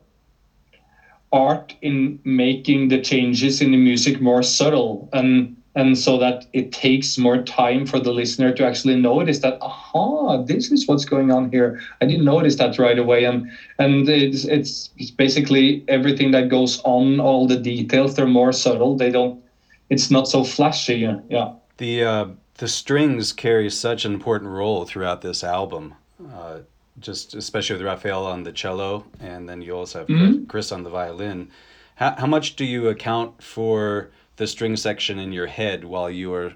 art 1.32 1.74
in 1.80 2.18
making 2.24 2.88
the 2.88 3.00
changes 3.00 3.60
in 3.60 3.70
the 3.70 3.76
music 3.76 4.20
more 4.20 4.42
subtle 4.42 5.08
and 5.12 5.56
and 5.74 5.96
so 5.96 6.18
that 6.18 6.44
it 6.52 6.70
takes 6.70 7.16
more 7.16 7.42
time 7.42 7.86
for 7.86 7.98
the 7.98 8.12
listener 8.12 8.52
to 8.52 8.66
actually 8.66 8.96
notice 8.96 9.38
that 9.38 9.56
aha 9.62 10.42
this 10.42 10.70
is 10.70 10.86
what's 10.86 11.06
going 11.06 11.30
on 11.30 11.50
here. 11.50 11.80
I 12.02 12.06
didn't 12.06 12.26
notice 12.26 12.56
that 12.56 12.78
right 12.78 12.98
away. 12.98 13.24
And 13.24 13.50
and 13.78 14.08
it's 14.08 14.44
it's, 14.44 14.90
it's 14.98 15.10
basically 15.10 15.84
everything 15.88 16.32
that 16.32 16.50
goes 16.50 16.80
on 16.84 17.20
all 17.20 17.46
the 17.46 17.56
details 17.56 18.14
they're 18.14 18.26
more 18.26 18.52
subtle. 18.52 18.96
They 18.96 19.10
don't 19.10 19.42
it's 19.88 20.10
not 20.10 20.28
so 20.28 20.44
flashy. 20.44 21.08
Yeah 21.30 21.52
The 21.78 22.04
uh, 22.04 22.26
the 22.58 22.68
strings 22.68 23.32
carry 23.32 23.70
such 23.70 24.04
an 24.04 24.12
important 24.12 24.50
role 24.50 24.84
throughout 24.84 25.22
this 25.22 25.42
album. 25.42 25.94
Uh, 26.30 26.58
just 26.98 27.34
especially 27.34 27.76
with 27.76 27.86
Raphael 27.86 28.26
on 28.26 28.42
the 28.42 28.52
cello, 28.52 29.04
and 29.20 29.48
then 29.48 29.62
you 29.62 29.76
also 29.76 30.00
have 30.00 30.08
Mhm. 30.08 30.48
Chris 30.48 30.72
on 30.72 30.82
the 30.82 30.90
violin. 30.90 31.48
How, 31.96 32.14
how 32.18 32.26
much 32.26 32.56
do 32.56 32.64
you 32.64 32.88
account 32.88 33.42
for 33.42 34.10
the 34.36 34.46
string 34.46 34.76
section 34.76 35.18
in 35.18 35.32
your 35.32 35.46
head 35.46 35.84
while 35.84 36.10
you 36.10 36.32
are 36.34 36.52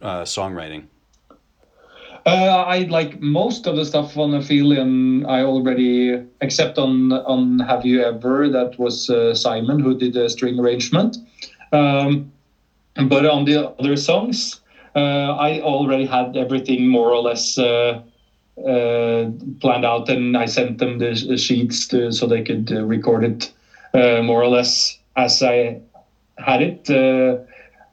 uh, 0.00 0.22
songwriting? 0.22 0.84
Uh, 2.26 2.64
I 2.66 2.80
like 2.90 3.20
most 3.20 3.66
of 3.66 3.76
the 3.76 3.84
stuff 3.84 4.16
on 4.18 4.32
the 4.32 4.38
Aphelion. 4.38 5.24
I 5.26 5.42
already, 5.42 6.22
except 6.40 6.78
on 6.78 7.12
on 7.12 7.58
Have 7.60 7.86
You 7.86 8.02
Ever, 8.04 8.48
that 8.50 8.78
was 8.78 9.08
uh, 9.08 9.34
Simon 9.34 9.80
who 9.80 9.96
did 9.96 10.12
the 10.12 10.28
string 10.28 10.58
arrangement. 10.58 11.16
Um, 11.72 12.30
but 13.08 13.24
on 13.24 13.44
the 13.44 13.70
other 13.78 13.96
songs, 13.96 14.60
uh, 14.94 15.36
I 15.48 15.60
already 15.60 16.06
had 16.06 16.36
everything 16.36 16.88
more 16.88 17.10
or 17.12 17.22
less 17.22 17.56
uh, 17.56 18.02
planned 18.64 19.84
out, 19.84 20.08
and 20.08 20.36
I 20.36 20.46
sent 20.46 20.78
them 20.78 20.98
the, 20.98 21.36
sheets 21.36 21.86
to, 21.88 22.12
so 22.12 22.26
they 22.26 22.42
could 22.42 22.70
uh, 22.72 22.84
record 22.84 23.24
it. 23.24 23.50
uh, 23.94 24.22
more 24.22 24.42
or 24.42 24.48
less 24.48 24.98
as 25.16 25.42
I 25.42 25.80
had 26.38 26.62
it 26.62 26.90
uh, 26.90 27.38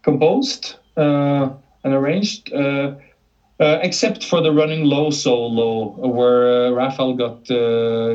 composed 0.03 0.75
uh, 0.97 1.49
and 1.83 1.93
arranged. 1.93 2.51
Uh, 2.53 2.95
uh, 3.57 3.79
except 3.81 4.25
for 4.25 4.41
the 4.41 4.51
running 4.51 4.83
low 4.83 5.09
solo, 5.09 5.95
where 6.05 6.67
uh, 6.67 6.71
Raphael 6.71 7.13
got 7.13 7.47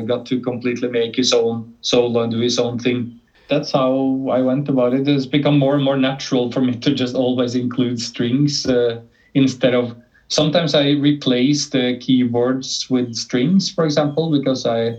got 0.07 0.27
to 0.27 0.41
completely 0.41 0.89
make 0.89 1.17
his 1.17 1.33
own 1.33 1.75
solo 1.81 2.21
and 2.21 2.31
do 2.33 2.41
his 2.41 2.59
own 2.59 2.79
thing 2.79 3.21
that's 3.49 3.73
how 3.73 4.29
I 4.31 4.41
went 4.41 4.69
about 4.69 4.95
it. 4.95 5.09
It's 5.09 5.27
become 5.27 5.59
more 5.59 5.75
and 5.75 5.85
more 5.85 5.97
natural 5.97 6.53
for 6.53 6.61
me 6.61 6.77
to 6.77 6.95
just 6.95 7.17
always 7.17 7.57
include 7.57 8.01
strings 8.01 8.65
uh, 8.65 9.01
instead 9.35 9.75
of. 9.75 9.97
Sometimes 10.31 10.75
I 10.75 10.91
replace 10.91 11.71
the 11.71 11.99
keyboards 12.01 12.89
with 12.89 13.15
strings, 13.17 13.69
for 13.69 13.85
example, 13.85 14.31
because 14.31 14.65
I 14.65 14.97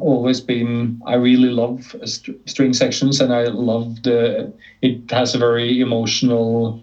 always 0.00 0.40
been 0.40 1.00
I 1.06 1.14
really 1.14 1.50
love 1.50 1.94
st- 2.04 2.48
string 2.48 2.72
sections 2.72 3.20
and 3.20 3.32
I 3.32 3.44
love 3.44 4.02
the 4.02 4.52
it 4.80 5.10
has 5.10 5.34
a 5.34 5.38
very 5.38 5.80
emotional 5.80 6.82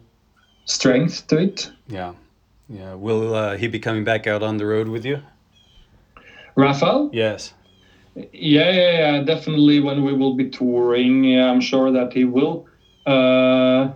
strength 0.66 1.28
to 1.28 1.38
it. 1.38 1.72
Yeah, 1.88 2.14
yeah. 2.70 2.94
Will 2.94 3.34
uh, 3.34 3.58
he 3.58 3.68
be 3.68 3.80
coming 3.80 4.04
back 4.04 4.28
out 4.28 4.44
on 4.44 4.58
the 4.58 4.66
road 4.66 4.88
with 4.88 5.04
you? 5.04 5.22
Raphael? 6.56 7.10
Yes. 7.14 7.54
Yeah, 8.16 8.72
yeah, 8.72 8.92
yeah, 8.92 9.24
definitely. 9.24 9.80
When 9.80 10.04
we 10.04 10.14
will 10.14 10.34
be 10.34 10.50
touring, 10.50 11.24
yeah, 11.24 11.50
I'm 11.50 11.62
sure 11.62 11.92
that 11.92 12.14
he 12.14 12.26
will. 12.26 12.68
Uh, 13.06 13.94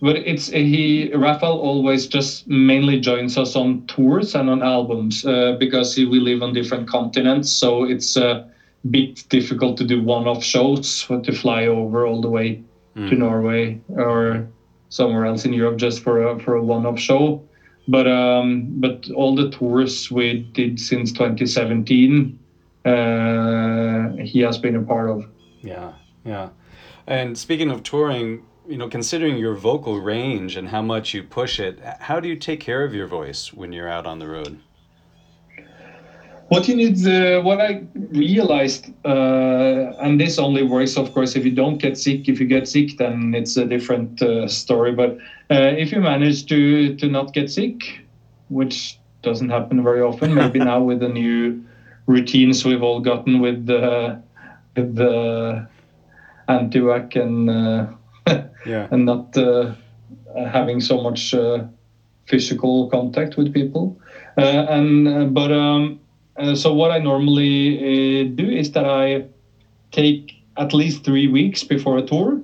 but 0.00 0.16
it's 0.16 0.48
he 0.48 1.12
Raphael 1.14 1.58
always 1.58 2.06
just 2.06 2.46
mainly 2.46 3.00
joins 3.00 3.36
us 3.36 3.56
on 3.56 3.86
tours 3.86 4.34
and 4.34 4.48
on 4.48 4.62
albums 4.62 5.24
uh, 5.24 5.56
because 5.58 5.94
he, 5.94 6.04
we 6.04 6.20
live 6.20 6.42
on 6.42 6.52
different 6.52 6.88
continents, 6.88 7.50
so 7.50 7.84
it's 7.84 8.16
a 8.16 8.48
bit 8.90 9.28
difficult 9.28 9.76
to 9.76 9.84
do 9.84 10.02
one-off 10.02 10.42
shows 10.42 11.04
to 11.24 11.32
fly 11.32 11.66
over 11.66 12.06
all 12.06 12.20
the 12.20 12.28
way 12.28 12.62
mm. 12.96 13.08
to 13.08 13.14
Norway 13.16 13.80
or 13.90 14.48
somewhere 14.88 15.26
else 15.26 15.44
in 15.44 15.52
Europe 15.52 15.78
just 15.78 16.02
for 16.02 16.28
a 16.28 16.38
for 16.40 16.54
a 16.54 16.62
one-off 16.62 16.98
show. 16.98 17.42
But 17.88 18.06
um, 18.06 18.68
but 18.80 19.10
all 19.10 19.34
the 19.34 19.50
tours 19.50 20.10
we 20.10 20.40
did 20.52 20.78
since 20.78 21.10
2017 21.12 22.38
uh, 22.84 24.12
he 24.22 24.40
has 24.40 24.58
been 24.58 24.76
a 24.76 24.82
part 24.82 25.10
of. 25.10 25.26
Yeah, 25.60 25.92
yeah. 26.24 26.50
And 27.06 27.36
speaking 27.36 27.70
of 27.70 27.82
touring, 27.82 28.44
you 28.68 28.76
know, 28.76 28.88
considering 28.88 29.38
your 29.38 29.54
vocal 29.54 29.98
range 29.98 30.56
and 30.56 30.68
how 30.68 30.82
much 30.82 31.14
you 31.14 31.22
push 31.22 31.58
it, 31.58 31.80
how 32.00 32.20
do 32.20 32.28
you 32.28 32.36
take 32.36 32.60
care 32.60 32.84
of 32.84 32.94
your 32.94 33.06
voice 33.06 33.52
when 33.52 33.72
you're 33.72 33.88
out 33.88 34.06
on 34.06 34.18
the 34.18 34.28
road? 34.28 34.60
What 36.48 36.68
you 36.68 36.76
need, 36.76 37.06
uh, 37.06 37.42
what 37.42 37.60
I 37.60 37.82
realized, 37.94 38.86
uh, 39.04 39.92
and 40.00 40.18
this 40.20 40.38
only 40.38 40.62
works, 40.62 40.96
of 40.96 41.12
course, 41.12 41.36
if 41.36 41.44
you 41.44 41.50
don't 41.50 41.78
get 41.78 41.98
sick. 41.98 42.28
If 42.28 42.40
you 42.40 42.46
get 42.46 42.66
sick, 42.68 42.96
then 42.96 43.34
it's 43.34 43.56
a 43.56 43.66
different 43.66 44.22
uh, 44.22 44.48
story. 44.48 44.92
But 44.92 45.18
uh, 45.50 45.72
if 45.76 45.92
you 45.92 46.00
manage 46.00 46.46
to 46.46 46.96
to 46.96 47.06
not 47.08 47.34
get 47.34 47.50
sick, 47.50 48.06
which 48.48 48.98
doesn't 49.22 49.50
happen 49.50 49.82
very 49.82 50.00
often, 50.00 50.34
maybe 50.34 50.58
now 50.72 50.82
with 50.82 51.00
the 51.00 51.08
new 51.08 51.62
routines 52.06 52.64
we've 52.64 52.82
all 52.82 53.00
gotten 53.00 53.40
with 53.40 53.66
the 53.66 54.22
with 54.74 54.94
the 54.94 55.68
anti-vac 56.48 57.14
and 57.16 57.50
uh, 57.50 57.86
yeah. 58.66 58.88
and 58.90 59.04
not 59.04 59.36
uh, 59.36 59.72
having 60.50 60.80
so 60.80 60.98
much 60.98 61.34
uh, 61.34 61.64
physical 62.26 62.88
contact 62.88 63.36
with 63.36 63.52
people. 63.52 63.98
Uh, 64.36 64.64
and 64.68 65.34
but 65.34 65.50
um, 65.52 65.98
so 66.54 66.72
what 66.72 66.90
I 66.90 66.98
normally 66.98 68.24
do 68.24 68.48
is 68.48 68.70
that 68.72 68.86
I 68.86 69.24
take 69.90 70.34
at 70.56 70.72
least 70.72 71.04
three 71.04 71.26
weeks 71.26 71.62
before 71.62 71.98
a 71.98 72.02
tour 72.02 72.40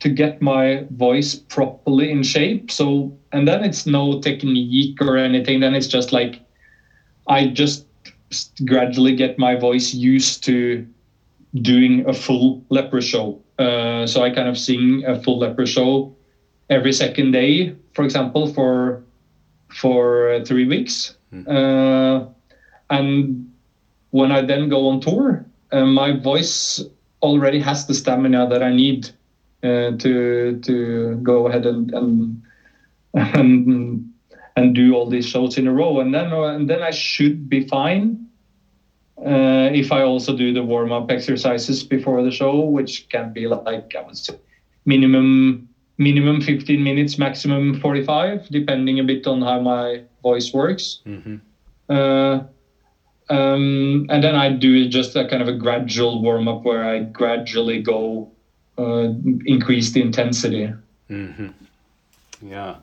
to 0.00 0.08
get 0.08 0.40
my 0.40 0.84
voice 0.90 1.34
properly 1.34 2.10
in 2.10 2.22
shape. 2.22 2.70
So 2.70 3.12
and 3.32 3.48
then 3.48 3.64
it's 3.64 3.86
no 3.86 4.20
technique 4.20 5.00
or 5.00 5.16
anything. 5.16 5.60
Then 5.60 5.74
it's 5.74 5.86
just 5.86 6.12
like 6.12 6.40
I 7.28 7.46
just 7.46 7.86
gradually 8.64 9.14
get 9.14 9.38
my 9.38 9.54
voice 9.54 9.92
used 9.94 10.44
to 10.44 10.84
doing 11.62 12.04
a 12.08 12.12
full 12.12 12.62
Leprous 12.68 13.04
show. 13.04 13.40
Uh, 13.58 14.06
so 14.06 14.22
I 14.22 14.30
kind 14.30 14.48
of 14.48 14.58
sing 14.58 15.04
a 15.06 15.20
full 15.22 15.38
Leprous 15.38 15.70
show 15.70 16.14
every 16.70 16.92
second 16.92 17.32
day, 17.32 17.74
for 17.94 18.04
example, 18.04 18.52
for 18.52 19.04
for 19.68 20.42
three 20.44 20.66
weeks. 20.66 21.16
Mm. 21.32 21.48
Uh, 21.48 22.26
and 22.90 23.50
when 24.10 24.30
I 24.30 24.42
then 24.42 24.68
go 24.68 24.88
on 24.88 25.00
tour, 25.00 25.44
uh, 25.72 25.84
my 25.84 26.12
voice 26.12 26.82
already 27.22 27.58
has 27.60 27.86
the 27.86 27.94
stamina 27.94 28.48
that 28.48 28.62
I 28.62 28.72
need 28.72 29.10
uh, 29.62 29.96
to 29.98 30.60
to 30.60 31.16
go 31.22 31.48
ahead 31.48 31.66
and 31.66 31.92
and, 31.92 32.42
and 33.14 34.12
and 34.56 34.74
do 34.74 34.94
all 34.94 35.08
these 35.08 35.26
shows 35.26 35.58
in 35.58 35.66
a 35.66 35.72
row, 35.72 36.00
and 36.00 36.14
then 36.14 36.32
uh, 36.32 36.54
and 36.54 36.68
then 36.68 36.82
I 36.82 36.90
should 36.90 37.48
be 37.48 37.66
fine. 37.66 38.28
Uh, 39.18 39.70
if 39.72 39.92
I 39.92 40.02
also 40.02 40.36
do 40.36 40.52
the 40.52 40.62
warm 40.62 40.92
up 40.92 41.10
exercises 41.10 41.84
before 41.84 42.22
the 42.22 42.30
show, 42.30 42.60
which 42.60 43.08
can 43.08 43.32
be 43.32 43.46
like 43.46 43.94
I 43.94 44.02
would 44.02 44.16
say 44.16 44.34
minimum 44.84 45.68
minimum 45.98 46.40
15 46.40 46.82
minutes, 46.82 47.18
maximum 47.18 47.80
45, 47.80 48.48
depending 48.48 48.98
a 48.98 49.04
bit 49.04 49.26
on 49.26 49.42
how 49.42 49.60
my 49.60 50.02
voice 50.22 50.52
works. 50.52 51.00
Mm-hmm. 51.06 51.36
Uh, 51.88 52.40
um, 53.30 54.06
and 54.10 54.22
then 54.22 54.34
I 54.34 54.50
do 54.50 54.88
just 54.88 55.16
a 55.16 55.26
kind 55.28 55.40
of 55.40 55.48
a 55.48 55.52
gradual 55.52 56.20
warm 56.20 56.48
up 56.48 56.62
where 56.62 56.84
I 56.84 57.00
gradually 57.00 57.80
go 57.80 58.30
uh, 58.76 59.08
increase 59.46 59.92
the 59.92 60.02
intensity. 60.02 60.72
Mm-hmm. 61.08 61.48
Yeah. 62.42 62.76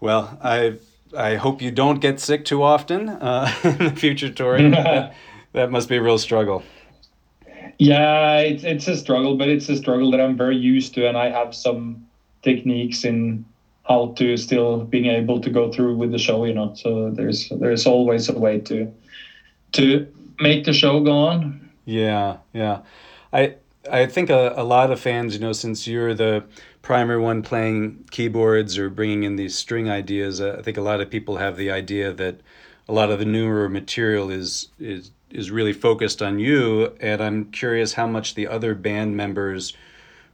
Well, 0.00 0.38
I 0.42 0.74
I 1.16 1.36
hope 1.36 1.62
you 1.62 1.70
don't 1.70 2.00
get 2.00 2.18
sick 2.18 2.44
too 2.44 2.62
often 2.62 3.08
uh, 3.08 3.52
in 3.64 3.78
the 3.78 3.90
future 3.90 4.30
touring. 4.30 4.74
that, 5.52 5.70
must 5.70 5.88
be 5.88 5.96
a 5.96 6.02
real 6.02 6.18
struggle. 6.18 6.62
Yeah, 7.78 8.38
it's 8.38 8.64
it's 8.64 8.88
a 8.88 8.96
struggle, 8.96 9.36
but 9.36 9.48
it's 9.48 9.68
a 9.68 9.76
struggle 9.76 10.10
that 10.10 10.20
I'm 10.20 10.36
very 10.36 10.56
used 10.56 10.94
to, 10.94 11.08
and 11.08 11.16
I 11.16 11.30
have 11.30 11.54
some 11.54 12.06
techniques 12.42 13.04
in 13.04 13.44
how 13.84 14.12
to 14.16 14.36
still 14.36 14.84
being 14.84 15.06
able 15.06 15.40
to 15.40 15.50
go 15.50 15.72
through 15.72 15.96
with 15.96 16.12
the 16.12 16.18
show. 16.18 16.44
You 16.44 16.54
know, 16.54 16.74
so 16.74 17.10
there's 17.10 17.48
there's 17.48 17.86
always 17.86 18.28
a 18.28 18.38
way 18.38 18.60
to 18.60 18.92
to 19.72 20.06
make 20.40 20.64
the 20.64 20.72
show 20.72 21.00
go 21.00 21.12
on. 21.12 21.70
Yeah, 21.84 22.38
yeah. 22.52 22.82
I 23.32 23.56
I 23.90 24.06
think 24.06 24.30
a, 24.30 24.54
a 24.56 24.64
lot 24.64 24.90
of 24.90 25.00
fans, 25.00 25.34
you 25.34 25.40
know, 25.40 25.52
since 25.52 25.86
you're 25.86 26.14
the 26.14 26.44
primary 26.82 27.20
one 27.20 27.42
playing 27.42 28.04
keyboards 28.10 28.78
or 28.78 28.90
bringing 28.90 29.24
in 29.24 29.36
these 29.36 29.56
string 29.56 29.90
ideas, 29.90 30.40
uh, 30.40 30.56
I 30.58 30.62
think 30.62 30.76
a 30.76 30.82
lot 30.82 31.00
of 31.00 31.10
people 31.10 31.36
have 31.36 31.56
the 31.56 31.70
idea 31.70 32.12
that 32.12 32.40
a 32.88 32.92
lot 32.92 33.10
of 33.10 33.18
the 33.18 33.24
newer 33.24 33.68
material 33.68 34.30
is 34.30 34.68
is 34.78 35.10
is 35.32 35.50
really 35.50 35.72
focused 35.72 36.22
on 36.22 36.38
you. 36.38 36.94
And 37.00 37.22
I'm 37.22 37.50
curious 37.50 37.94
how 37.94 38.06
much 38.06 38.34
the 38.34 38.46
other 38.46 38.74
band 38.74 39.16
members 39.16 39.72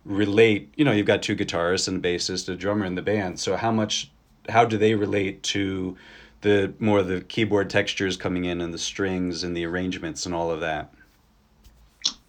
relate. 0.04 0.72
You 0.76 0.84
know, 0.84 0.92
you've 0.92 1.06
got 1.06 1.22
two 1.22 1.36
guitarists 1.36 1.88
and 1.88 2.04
a 2.04 2.08
bassist, 2.08 2.48
a 2.48 2.56
drummer 2.56 2.84
in 2.84 2.94
the 2.94 3.02
band. 3.02 3.40
So 3.40 3.56
how 3.56 3.70
much, 3.70 4.10
how 4.48 4.64
do 4.64 4.76
they 4.76 4.94
relate 4.94 5.42
to 5.44 5.96
the 6.40 6.72
more 6.78 7.02
the 7.02 7.20
keyboard 7.22 7.70
textures 7.70 8.16
coming 8.16 8.44
in 8.44 8.60
and 8.60 8.72
the 8.72 8.78
strings 8.78 9.44
and 9.44 9.56
the 9.56 9.64
arrangements 9.64 10.26
and 10.26 10.34
all 10.34 10.50
of 10.50 10.60
that? 10.60 10.92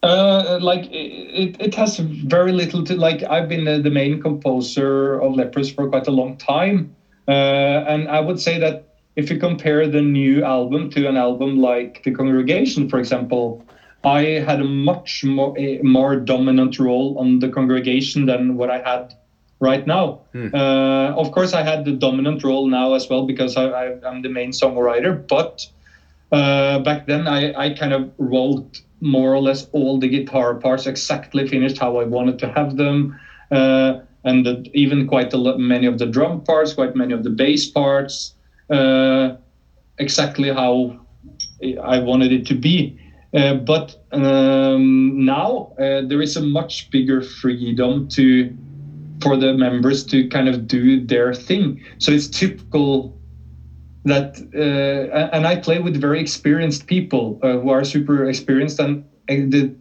Uh, 0.01 0.59
like 0.61 0.85
it, 0.91 1.57
it 1.59 1.75
has 1.75 1.97
very 1.97 2.53
little 2.53 2.85
to 2.85 2.95
like. 2.95 3.21
I've 3.23 3.49
been 3.49 3.65
the, 3.65 3.89
main 3.89 4.21
composer 4.21 5.19
of 5.19 5.35
Leprous 5.35 5.69
for 5.69 5.89
quite 5.89 6.07
a 6.07 6.11
long 6.11 6.37
time, 6.37 6.95
uh, 7.27 7.31
and 7.31 8.07
I 8.07 8.21
would 8.21 8.39
say 8.39 8.59
that 8.59 8.88
if 9.15 9.29
you 9.29 9.37
compare 9.37 9.87
the 9.87 10.01
new 10.01 10.43
album 10.43 10.89
to 10.91 11.07
an 11.07 11.17
album 11.17 11.57
like 11.57 12.03
The 12.03 12.11
Congregation, 12.11 12.89
for 12.89 12.99
example, 12.99 13.65
I 14.03 14.21
had 14.47 14.61
a 14.61 14.63
much 14.63 15.23
more 15.23 15.57
a 15.57 15.81
more 15.81 16.15
dominant 16.15 16.79
role 16.79 17.17
on 17.19 17.39
The 17.39 17.49
Congregation 17.49 18.25
than 18.25 18.55
what 18.55 18.69
I 18.69 18.79
had 18.79 19.13
right 19.59 19.85
now. 19.85 20.21
Hmm. 20.31 20.53
Uh, 20.53 21.11
of 21.15 21.31
course, 21.31 21.53
I 21.53 21.63
had 21.63 21.83
the 21.83 21.91
dominant 21.91 22.43
role 22.43 22.67
now 22.67 22.93
as 22.93 23.09
well 23.09 23.25
because 23.25 23.57
I, 23.57 23.97
am 24.03 24.21
the 24.21 24.29
main 24.29 24.51
songwriter, 24.51 25.27
but. 25.27 25.67
Uh, 26.31 26.77
back 26.79 27.07
then, 27.07 27.27
I, 27.27 27.53
I 27.59 27.69
kind 27.71 27.91
of 27.91 28.11
wrote 28.19 28.81
more 29.01 29.33
or 29.33 29.41
less 29.41 29.67
all 29.71 29.97
the 29.97 30.07
guitar 30.07 30.55
parts 30.55 30.85
exactly 30.85 31.47
finished 31.47 31.77
how 31.77 31.97
I 31.97 32.03
wanted 32.03 32.39
to 32.39 32.49
have 32.49 32.77
them, 32.77 33.19
uh, 33.51 33.99
and 34.23 34.45
the, 34.45 34.69
even 34.73 35.07
quite 35.07 35.33
a 35.33 35.37
lot, 35.37 35.59
many 35.59 35.87
of 35.87 35.97
the 35.97 36.05
drum 36.05 36.41
parts, 36.41 36.73
quite 36.73 36.95
many 36.95 37.13
of 37.13 37.23
the 37.23 37.29
bass 37.29 37.69
parts, 37.69 38.35
uh, 38.69 39.31
exactly 39.97 40.49
how 40.49 40.95
I 41.83 41.99
wanted 41.99 42.31
it 42.31 42.45
to 42.47 42.55
be. 42.55 42.93
Uh, 43.33 43.53
but 43.53 43.95
um, 44.11 45.25
now 45.25 45.67
uh, 45.79 46.01
there 46.05 46.21
is 46.21 46.35
a 46.35 46.41
much 46.41 46.89
bigger 46.91 47.21
freedom 47.21 48.07
to 48.09 48.49
for 49.21 49.37
the 49.37 49.53
members 49.53 50.03
to 50.05 50.23
kind 50.27 50.47
of 50.47 50.67
do 50.67 50.97
their 50.99 51.33
thing. 51.33 51.77
So 51.99 52.11
it's 52.11 52.27
typical 52.27 53.11
that 54.05 54.39
uh, 54.55 55.29
and 55.35 55.45
I 55.45 55.55
play 55.55 55.79
with 55.79 55.99
very 55.99 56.19
experienced 56.19 56.87
people 56.87 57.37
uh, 57.41 57.57
who 57.57 57.69
are 57.69 57.83
super 57.83 58.25
experienced 58.25 58.79
and, 58.79 58.97
and 59.27 59.51
the 59.51 59.71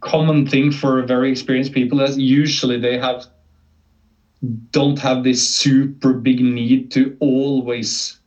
common 0.00 0.44
thing 0.46 0.70
for 0.70 1.02
very 1.02 1.30
experienced 1.30 1.72
people 1.72 2.00
is 2.00 2.16
usually 2.16 2.76
they 2.76 2.96
have 2.96 3.26
don't 4.72 4.98
have 4.98 5.22
this 5.22 5.42
super 5.42 6.12
big 6.12 6.40
need 6.40 6.90
to 6.90 7.14
always 7.20 8.18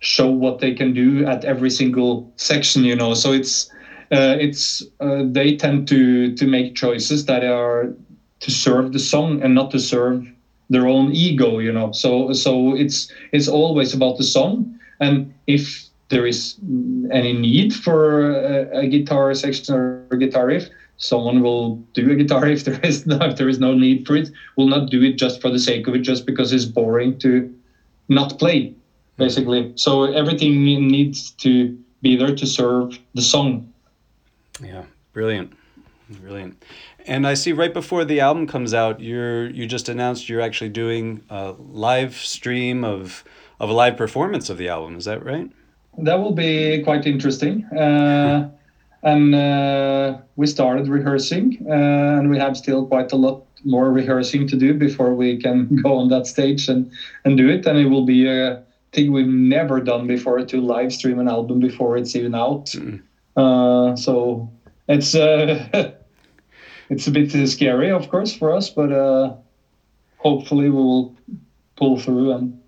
show 0.00 0.28
what 0.28 0.58
they 0.58 0.72
can 0.72 0.92
do 0.92 1.24
at 1.26 1.44
every 1.44 1.70
single 1.70 2.26
section 2.36 2.84
you 2.84 2.96
know? 2.96 3.14
So 3.14 3.32
it's 3.32 3.70
uh, 4.10 4.36
it's 4.38 4.82
uh, 5.00 5.22
they 5.24 5.56
tend 5.56 5.86
to 5.88 6.32
to 6.32 6.46
make 6.46 6.74
choices 6.74 7.24
that 7.26 7.44
are 7.44 7.92
to 8.40 8.50
serve 8.50 8.92
the 8.92 8.98
song 8.98 9.40
and 9.42 9.54
not 9.54 9.70
to 9.70 9.78
serve 9.78 10.24
their 10.70 10.86
own 10.86 11.12
ego 11.12 11.58
you 11.58 11.72
know? 11.72 11.90
So 11.92 12.32
so 12.32 12.74
it's 12.74 13.10
it's 13.32 13.48
always 13.48 13.92
about 13.92 14.16
the 14.16 14.24
song. 14.24 14.70
And 15.00 15.26
if 15.46 15.84
there 16.08 16.26
is 16.26 16.54
any 17.10 17.32
need 17.32 17.74
for 17.74 18.30
a, 18.30 18.80
a 18.80 18.86
guitar 18.86 19.32
section 19.34 19.74
or 19.74 20.04
a 20.10 20.16
guitar 20.16 20.46
riff 20.46 20.68
someone 21.02 21.42
will 21.42 21.76
do 21.94 22.10
a 22.12 22.14
guitar 22.14 22.46
if 22.56 22.64
there 22.64 22.80
is 22.80 23.06
no, 23.06 23.18
if 23.20 23.36
there 23.36 23.48
is 23.48 23.58
no 23.58 23.74
need 23.74 24.06
for 24.06 24.16
it 24.16 24.30
will 24.56 24.68
not 24.68 24.88
do 24.88 25.02
it 25.02 25.18
just 25.18 25.40
for 25.40 25.50
the 25.50 25.58
sake 25.58 25.86
of 25.86 25.94
it 25.94 26.00
just 26.00 26.24
because 26.24 26.52
it's 26.52 26.64
boring 26.64 27.18
to 27.18 27.52
not 28.08 28.38
play 28.38 28.74
basically. 29.18 29.72
So 29.76 30.04
everything 30.04 30.64
needs 30.64 31.30
to 31.32 31.78
be 32.00 32.16
there 32.16 32.34
to 32.34 32.46
serve 32.46 32.98
the 33.14 33.22
song. 33.22 33.72
Yeah 34.62 34.84
brilliant 35.12 35.52
brilliant. 36.20 36.62
And 37.06 37.26
i 37.26 37.34
see 37.34 37.52
right 37.52 37.72
before 37.72 38.04
the 38.04 38.20
album 38.20 38.46
comes 38.46 38.74
out 38.74 39.00
you're 39.00 39.48
you 39.50 39.66
just 39.66 39.88
announced 39.88 40.28
you're 40.28 40.40
actually 40.40 40.70
doing 40.70 41.22
a 41.30 41.54
live 41.58 42.16
stream 42.16 42.84
of 42.84 43.24
of 43.60 43.70
a 43.70 43.72
live 43.72 43.96
performance 43.96 44.50
of 44.50 44.58
the 44.58 44.68
album 44.68 44.96
is 44.96 45.04
that 45.04 45.24
right? 45.24 45.50
That 45.98 46.16
will 46.16 46.32
be 46.32 46.82
quite 46.82 47.06
interesting. 47.06 47.64
Uh, 47.66 48.50
and 49.02 49.34
uh, 49.34 50.16
we 50.36 50.46
started 50.46 50.88
rehearsing 50.88 51.58
uh, 51.68 52.18
and 52.18 52.30
we 52.30 52.38
have 52.38 52.56
still 52.56 52.86
quite 52.86 53.12
a 53.12 53.16
lot 53.16 53.44
more 53.64 53.90
rehearsing 53.90 54.46
to 54.48 54.56
do 54.56 54.74
before 54.74 55.14
we 55.14 55.36
can 55.36 55.76
go 55.82 55.96
on 55.96 56.08
that 56.08 56.26
stage 56.26 56.68
and 56.68 56.90
and 57.24 57.36
do 57.36 57.48
it 57.48 57.66
and 57.66 57.78
it 57.78 57.86
will 57.86 58.04
be 58.04 58.26
a 58.26 58.62
thing 58.92 59.12
we've 59.12 59.26
never 59.26 59.80
done 59.80 60.06
before 60.06 60.44
to 60.44 60.60
live 60.60 60.92
stream 60.92 61.18
an 61.18 61.28
album 61.28 61.58
before 61.60 61.96
it's 61.96 62.14
even 62.14 62.34
out 62.34 62.66
mm. 62.66 63.00
uh, 63.36 63.96
so 63.96 64.50
it's 64.88 65.14
uh, 65.14 65.92
it's 66.90 67.06
a 67.06 67.10
bit 67.10 67.48
scary 67.48 67.90
of 67.90 68.08
course 68.08 68.34
for 68.34 68.54
us 68.54 68.70
but 68.70 68.92
uh, 68.92 69.34
hopefully 70.18 70.68
we 70.68 70.76
will 70.76 71.16
pull 71.76 71.98
through 71.98 72.32
and 72.32 72.61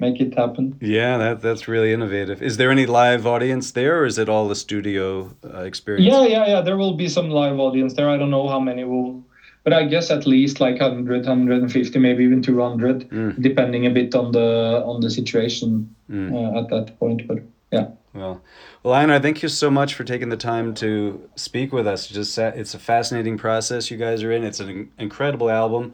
make 0.00 0.20
it 0.20 0.34
happen. 0.34 0.76
Yeah, 0.80 1.18
that 1.18 1.42
that's 1.42 1.68
really 1.68 1.92
innovative. 1.92 2.42
Is 2.42 2.56
there 2.56 2.70
any 2.70 2.86
live 2.86 3.26
audience 3.26 3.72
there, 3.72 4.00
or 4.00 4.06
is 4.06 4.18
it 4.18 4.28
all 4.28 4.50
a 4.50 4.56
studio 4.56 5.34
uh, 5.44 5.62
experience? 5.62 6.06
Yeah, 6.06 6.24
yeah, 6.24 6.46
yeah. 6.46 6.60
There 6.60 6.76
will 6.76 6.94
be 6.94 7.08
some 7.08 7.30
live 7.30 7.58
audience 7.58 7.94
there. 7.94 8.08
I 8.08 8.16
don't 8.16 8.30
know 8.30 8.48
how 8.48 8.60
many 8.60 8.84
will, 8.84 9.22
but 9.64 9.72
I 9.72 9.84
guess 9.84 10.10
at 10.10 10.26
least 10.26 10.60
like 10.60 10.80
100, 10.80 11.26
150, 11.26 11.98
maybe 11.98 12.24
even 12.24 12.42
200, 12.42 13.10
mm. 13.10 13.42
depending 13.42 13.86
a 13.86 13.90
bit 13.90 14.14
on 14.14 14.32
the 14.32 14.82
on 14.84 15.00
the 15.00 15.10
situation 15.10 15.94
mm. 16.10 16.32
uh, 16.32 16.60
at 16.60 16.68
that 16.70 16.98
point. 16.98 17.26
But 17.26 17.38
yeah. 17.72 17.88
Well, 18.14 18.42
well, 18.82 18.94
Einar, 18.94 19.20
thank 19.20 19.42
you 19.42 19.48
so 19.48 19.70
much 19.70 19.94
for 19.94 20.02
taking 20.02 20.30
the 20.30 20.36
time 20.36 20.74
to 20.74 21.28
speak 21.36 21.72
with 21.72 21.86
us. 21.86 22.08
Just 22.08 22.38
it's 22.38 22.74
a 22.74 22.78
fascinating 22.78 23.36
process 23.36 23.90
you 23.90 23.96
guys 23.96 24.22
are 24.22 24.32
in. 24.32 24.44
It's 24.44 24.60
an 24.60 24.90
incredible 24.98 25.50
album 25.50 25.92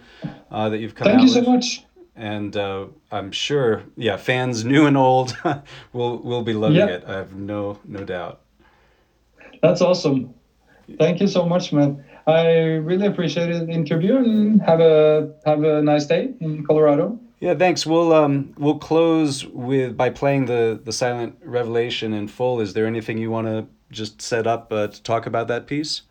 uh, 0.51 0.69
that 0.69 0.79
you've 0.79 0.95
come 0.95 1.07
thank 1.07 1.23
you 1.23 1.29
so 1.29 1.43
much 1.43 1.85
and 2.17 2.57
uh, 2.57 2.87
I'm 3.11 3.33
sure, 3.33 3.83
yeah, 3.97 4.17
fans 4.17 4.65
new 4.65 4.87
and 4.87 4.97
old 4.97 5.37
will 5.93 6.19
will 6.19 6.43
be 6.43 6.53
loving 6.53 6.77
yep. 6.77 6.91
it. 6.91 7.05
I 7.07 7.17
have 7.17 7.35
no 7.35 7.79
no 7.85 8.05
doubt. 8.05 8.41
That's 9.63 9.81
awesome. 9.81 10.35
Thank 10.99 11.21
you 11.21 11.27
so 11.27 11.47
much, 11.47 11.73
man. 11.73 12.05
I 12.27 12.53
really 12.83 13.07
appreciated 13.07 13.67
the 13.67 13.73
interview 13.73 14.17
and 14.17 14.61
have 14.63 14.81
a 14.81 15.35
have 15.45 15.63
a 15.65 15.83
nice 15.83 16.07
day 16.07 16.33
in 16.41 16.65
Colorado. 16.65 17.19
Yeah, 17.41 17.55
thanks. 17.55 17.85
We'll 17.85 18.13
um 18.13 18.55
we'll 18.57 18.79
close 18.79 19.45
with 19.47 19.97
by 19.97 20.11
playing 20.11 20.47
the 20.47 20.81
the 20.83 20.93
Silent 20.93 21.37
Revelation 21.43 22.13
in 22.13 22.29
full. 22.29 22.61
Is 22.61 22.75
there 22.75 22.87
anything 22.87 23.19
you 23.19 23.31
want 23.31 23.49
to 23.49 23.67
just 23.91 24.23
set 24.23 24.47
up 24.47 24.73
uh, 24.73 24.89
to 24.89 25.03
talk 25.03 25.27
about 25.27 25.49
that 25.49 25.67
piece? 25.67 26.03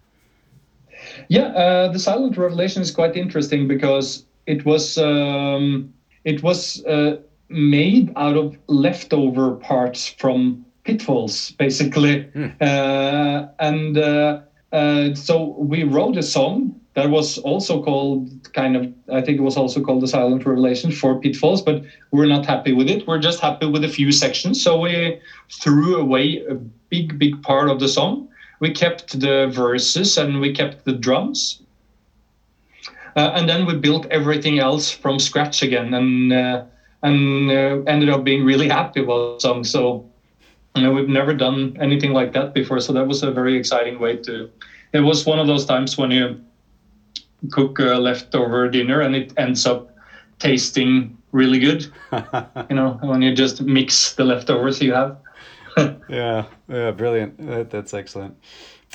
Yeah, 1.27 1.47
uh, 1.47 1.91
the 1.91 1.99
Silent 1.99 2.37
Revelation 2.37 2.81
is 2.81 2.91
quite 2.91 3.15
interesting 3.17 3.67
because 3.67 4.25
it 4.45 4.65
was 4.65 4.97
um, 4.97 5.93
it 6.23 6.43
was 6.43 6.83
uh, 6.85 7.17
made 7.49 8.11
out 8.15 8.35
of 8.35 8.57
leftover 8.67 9.55
parts 9.55 10.07
from 10.07 10.65
pitfalls, 10.83 11.51
basically, 11.51 12.25
mm. 12.35 12.61
uh, 12.61 13.47
and 13.59 13.97
uh, 13.97 14.41
uh, 14.71 15.13
so 15.15 15.55
we 15.57 15.83
wrote 15.83 16.17
a 16.17 16.23
song 16.23 16.79
that 16.95 17.09
was 17.09 17.37
also 17.39 17.81
called 17.81 18.29
kind 18.53 18.75
of 18.75 18.93
I 19.11 19.21
think 19.21 19.39
it 19.39 19.43
was 19.43 19.57
also 19.57 19.81
called 19.81 20.01
the 20.01 20.07
Silent 20.07 20.45
Revelation 20.45 20.91
for 20.91 21.19
Pitfalls, 21.19 21.61
but 21.61 21.83
we're 22.11 22.27
not 22.27 22.45
happy 22.45 22.73
with 22.73 22.89
it. 22.89 23.07
We're 23.07 23.19
just 23.19 23.39
happy 23.39 23.65
with 23.65 23.83
a 23.83 23.89
few 23.89 24.11
sections, 24.11 24.61
so 24.61 24.79
we 24.79 25.19
threw 25.51 25.99
away 25.99 26.43
a 26.49 26.55
big 26.89 27.17
big 27.17 27.41
part 27.41 27.69
of 27.69 27.79
the 27.79 27.87
song. 27.87 28.27
We 28.59 28.71
kept 28.71 29.19
the 29.19 29.47
verses 29.47 30.17
and 30.17 30.39
we 30.39 30.53
kept 30.53 30.85
the 30.85 30.93
drums 30.93 31.62
and 33.15 33.47
then 33.47 33.65
we 33.65 33.75
built 33.75 34.05
everything 34.11 34.59
else 34.59 34.89
from 34.91 35.19
scratch 35.19 35.61
again, 35.61 35.93
and 35.93 36.33
uh, 36.33 36.63
and 37.01 37.51
uh, 37.51 37.81
ended 37.87 38.09
up 38.09 38.23
being 38.23 38.43
really 38.45 38.67
happy 38.67 39.01
about 39.01 39.41
some. 39.41 39.63
So 39.63 40.05
you 40.75 40.83
know, 40.83 40.91
we've 40.91 41.09
never 41.09 41.33
done 41.33 41.77
anything 41.79 42.13
like 42.13 42.33
that 42.33 42.53
before, 42.53 42.79
so 42.79 42.93
that 42.93 43.07
was 43.07 43.23
a 43.23 43.31
very 43.31 43.55
exciting 43.57 43.99
way 43.99 44.17
to. 44.17 44.49
It 44.93 45.01
was 45.01 45.25
one 45.25 45.39
of 45.39 45.47
those 45.47 45.65
times 45.65 45.97
when 45.97 46.11
you 46.11 46.41
cook 47.51 47.79
a 47.79 47.95
leftover 47.97 48.69
dinner 48.69 49.01
and 49.01 49.15
it 49.15 49.33
ends 49.37 49.65
up 49.65 49.91
tasting 50.39 51.17
really 51.31 51.59
good. 51.59 51.85
you 52.69 52.75
know, 52.75 52.97
when 53.01 53.21
you 53.21 53.33
just 53.33 53.61
mix 53.61 54.13
the 54.13 54.23
leftovers 54.23 54.81
you 54.81 54.93
have. 54.93 55.17
yeah, 56.09 56.45
yeah, 56.67 56.91
brilliant. 56.91 57.37
That, 57.37 57.69
that's 57.69 57.93
excellent. 57.93 58.37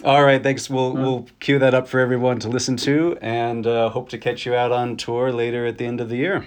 All 0.04 0.24
right, 0.24 0.40
thanks. 0.40 0.70
We'll 0.70 0.92
we'll 0.92 1.26
cue 1.40 1.58
that 1.58 1.74
up 1.74 1.88
for 1.88 1.98
everyone 1.98 2.38
to 2.40 2.48
listen 2.48 2.76
to, 2.78 3.18
and 3.20 3.66
uh, 3.66 3.88
hope 3.90 4.08
to 4.10 4.18
catch 4.18 4.46
you 4.46 4.54
out 4.54 4.70
on 4.70 4.96
tour 4.96 5.32
later 5.32 5.66
at 5.66 5.78
the 5.78 5.86
end 5.86 6.00
of 6.00 6.08
the 6.08 6.16
year. 6.16 6.46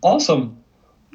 Awesome. 0.00 0.62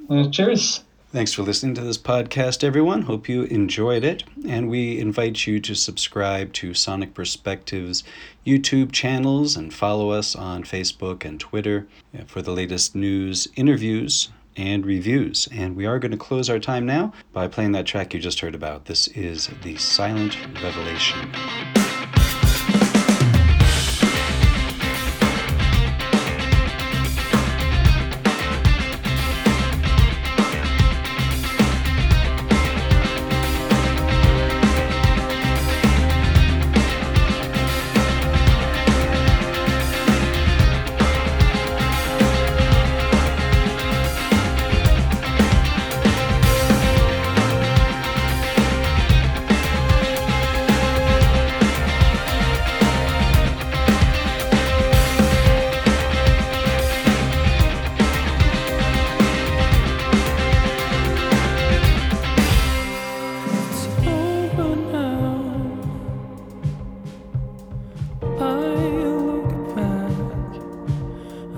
Uh, 0.09 0.29
cheers. 0.29 0.83
Thanks 1.09 1.31
for 1.31 1.43
listening 1.43 1.73
to 1.75 1.81
this 1.81 1.97
podcast, 1.97 2.65
everyone. 2.65 3.03
Hope 3.03 3.29
you 3.29 3.43
enjoyed 3.43 4.03
it, 4.03 4.25
and 4.45 4.69
we 4.69 4.99
invite 4.99 5.47
you 5.47 5.61
to 5.61 5.73
subscribe 5.73 6.51
to 6.53 6.73
Sonic 6.73 7.13
Perspectives 7.13 8.03
YouTube 8.45 8.91
channels 8.91 9.55
and 9.55 9.73
follow 9.73 10.09
us 10.09 10.35
on 10.35 10.63
Facebook 10.63 11.23
and 11.23 11.39
Twitter 11.39 11.87
for 12.25 12.41
the 12.41 12.51
latest 12.51 12.93
news, 12.93 13.47
interviews, 13.55 14.29
and 14.57 14.85
reviews. 14.85 15.47
And 15.51 15.75
we 15.75 15.85
are 15.85 15.99
going 15.99 16.11
to 16.11 16.17
close 16.17 16.49
our 16.49 16.59
time 16.59 16.85
now 16.85 17.13
by 17.31 17.47
playing 17.47 17.71
that 17.73 17.85
track 17.85 18.13
you 18.13 18.19
just 18.19 18.39
heard 18.39 18.55
about. 18.55 18.85
This 18.85 19.07
is 19.09 19.49
The 19.63 19.77
Silent 19.77 20.37
Revelation. 20.61 21.86